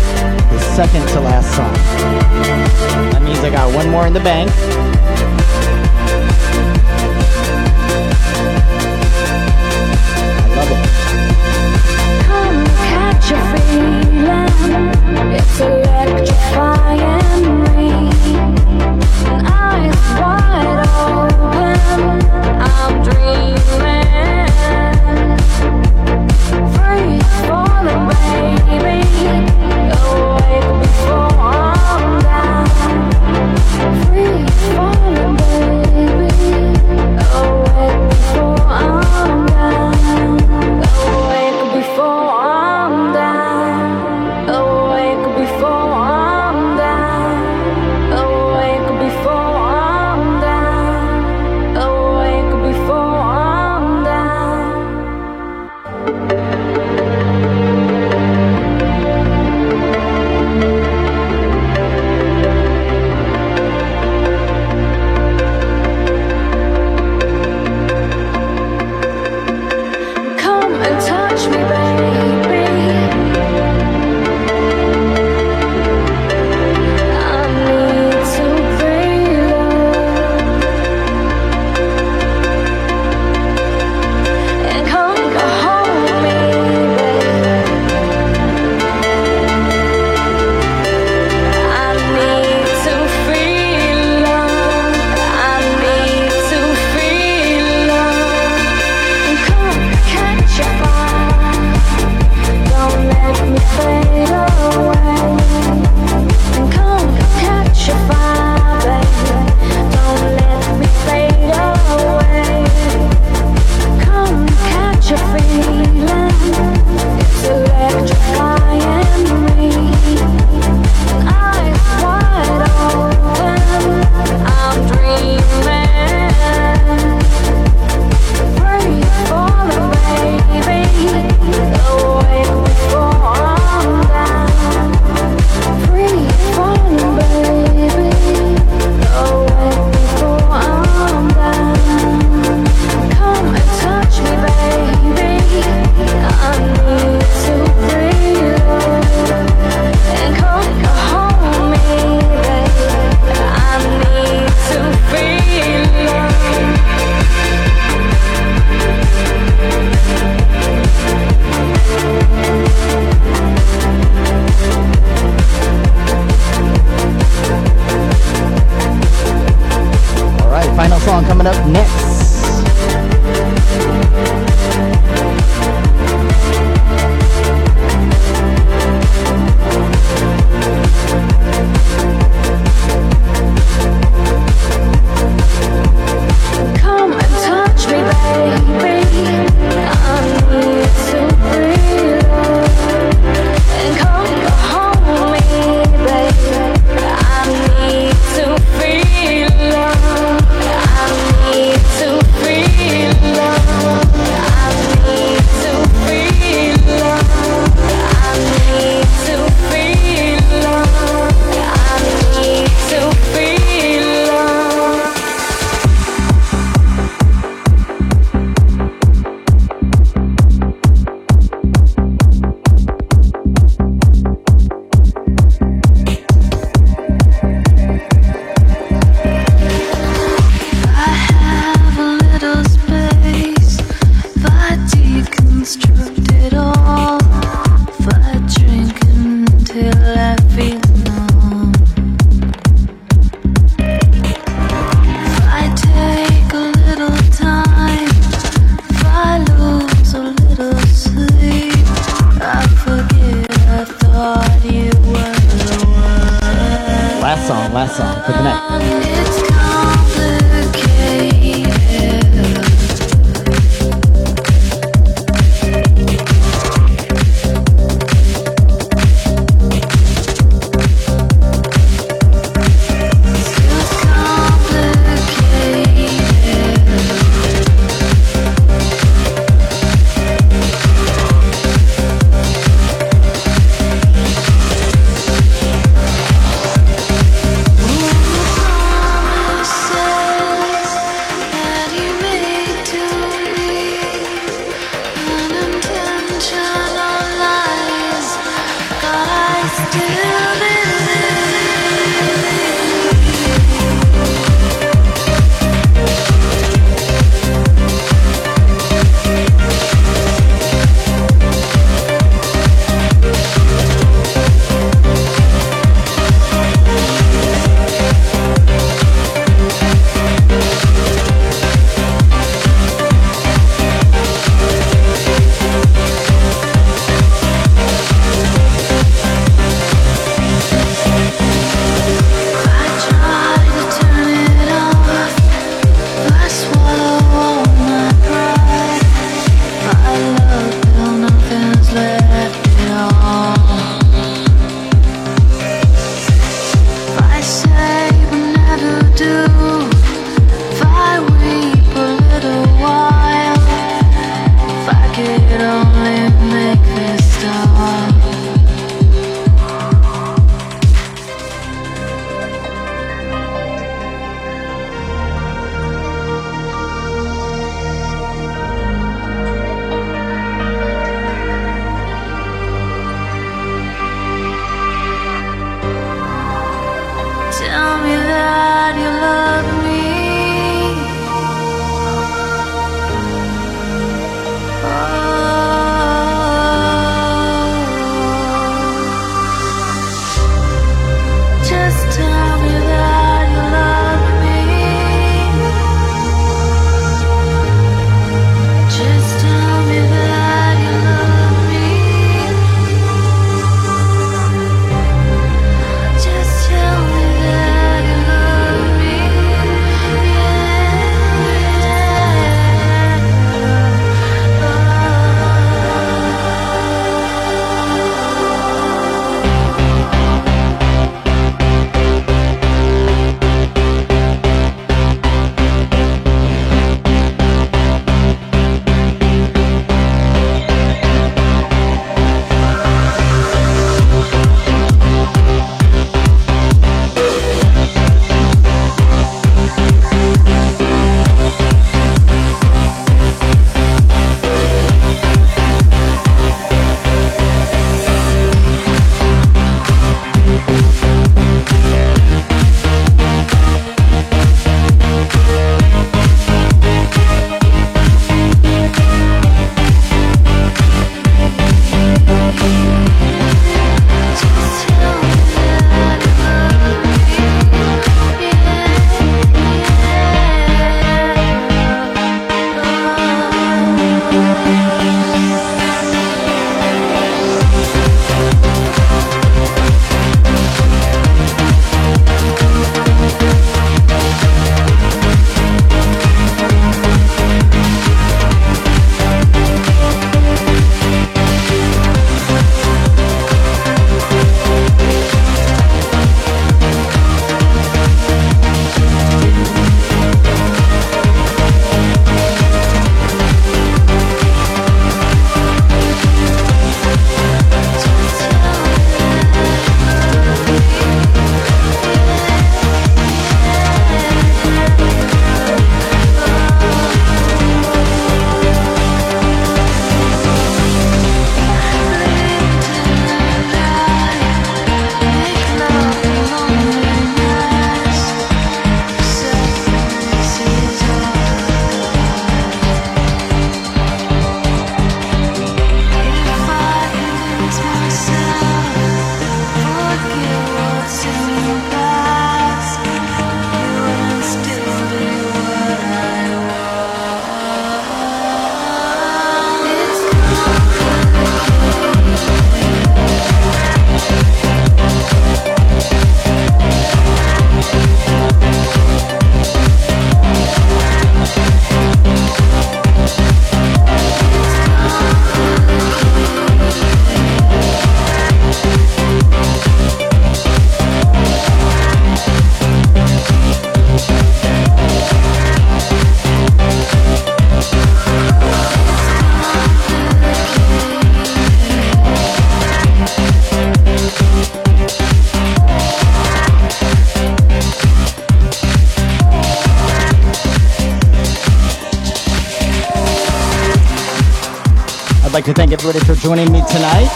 everybody 596.06 596.24
for 596.26 596.38
joining 596.42 596.70
me 596.70 596.82
tonight. 596.90 597.30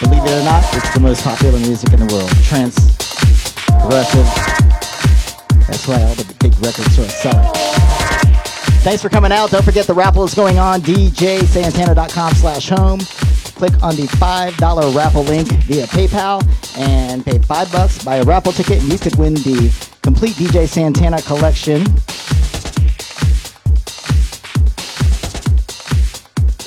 Believe 0.00 0.24
it 0.24 0.32
or 0.32 0.44
not, 0.44 0.64
it's 0.74 0.92
the 0.92 0.98
most 1.00 1.22
popular 1.22 1.56
music 1.60 1.92
in 1.92 2.00
the 2.00 2.12
world. 2.12 2.28
Trance, 2.42 2.96
progressive. 3.82 4.26
That's 5.68 5.86
why 5.86 6.02
all 6.02 6.16
the 6.16 6.34
big 6.40 6.52
records 6.54 6.98
are 6.98 7.08
selling. 7.08 7.52
Thanks 8.82 9.02
for 9.02 9.08
coming 9.08 9.30
out. 9.30 9.50
Don't 9.50 9.64
forget 9.64 9.86
the 9.86 9.94
raffle 9.94 10.24
is 10.24 10.34
going 10.34 10.58
on. 10.58 10.80
DJSantana.com 10.80 12.34
slash 12.34 12.68
home. 12.70 12.98
Click 12.98 13.80
on 13.80 13.94
the 13.94 14.08
$5 14.18 14.96
raffle 14.96 15.22
link 15.22 15.46
via 15.64 15.86
PayPal 15.86 16.42
and 16.76 17.24
pay 17.24 17.38
five 17.38 17.70
bucks, 17.70 18.02
buy 18.04 18.16
a 18.16 18.24
raffle 18.24 18.50
ticket, 18.50 18.82
and 18.82 18.92
you 18.92 18.98
could 18.98 19.14
win 19.14 19.34
the 19.34 19.72
complete 20.02 20.32
DJ 20.32 20.66
Santana 20.66 21.22
collection. 21.22 21.84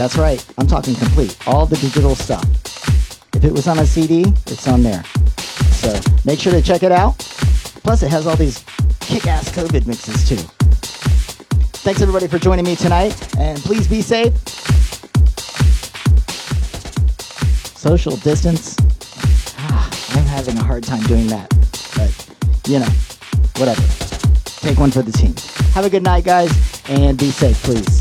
That's 0.01 0.17
right. 0.17 0.43
I'm 0.57 0.65
talking 0.65 0.95
complete. 0.95 1.37
All 1.45 1.67
the 1.67 1.75
digital 1.75 2.15
stuff. 2.15 2.43
If 3.35 3.43
it 3.43 3.51
was 3.53 3.67
on 3.67 3.77
a 3.77 3.85
CD, 3.85 4.21
it's 4.47 4.67
on 4.67 4.81
there. 4.81 5.03
So 5.73 5.93
make 6.25 6.39
sure 6.39 6.51
to 6.51 6.61
check 6.63 6.81
it 6.81 6.91
out. 6.91 7.19
Plus, 7.83 8.01
it 8.01 8.09
has 8.09 8.25
all 8.25 8.35
these 8.35 8.65
kick-ass 8.99 9.51
COVID 9.51 9.85
mixes 9.85 10.27
too. 10.27 10.37
Thanks 11.83 12.01
everybody 12.01 12.27
for 12.27 12.39
joining 12.39 12.65
me 12.65 12.75
tonight, 12.75 13.15
and 13.37 13.59
please 13.59 13.87
be 13.87 14.01
safe. 14.01 14.35
Social 17.77 18.15
distance. 18.17 18.77
Ah, 19.59 19.87
I'm 20.15 20.25
having 20.25 20.57
a 20.57 20.63
hard 20.63 20.83
time 20.83 21.03
doing 21.03 21.27
that, 21.27 21.47
but 21.95 22.09
you 22.67 22.79
know, 22.79 22.89
whatever. 23.57 23.83
Take 24.65 24.79
one 24.79 24.89
for 24.89 25.03
the 25.03 25.11
team. 25.11 25.35
Have 25.75 25.85
a 25.85 25.91
good 25.91 26.01
night, 26.01 26.23
guys, 26.23 26.49
and 26.89 27.19
be 27.19 27.29
safe, 27.29 27.61
please. 27.61 28.00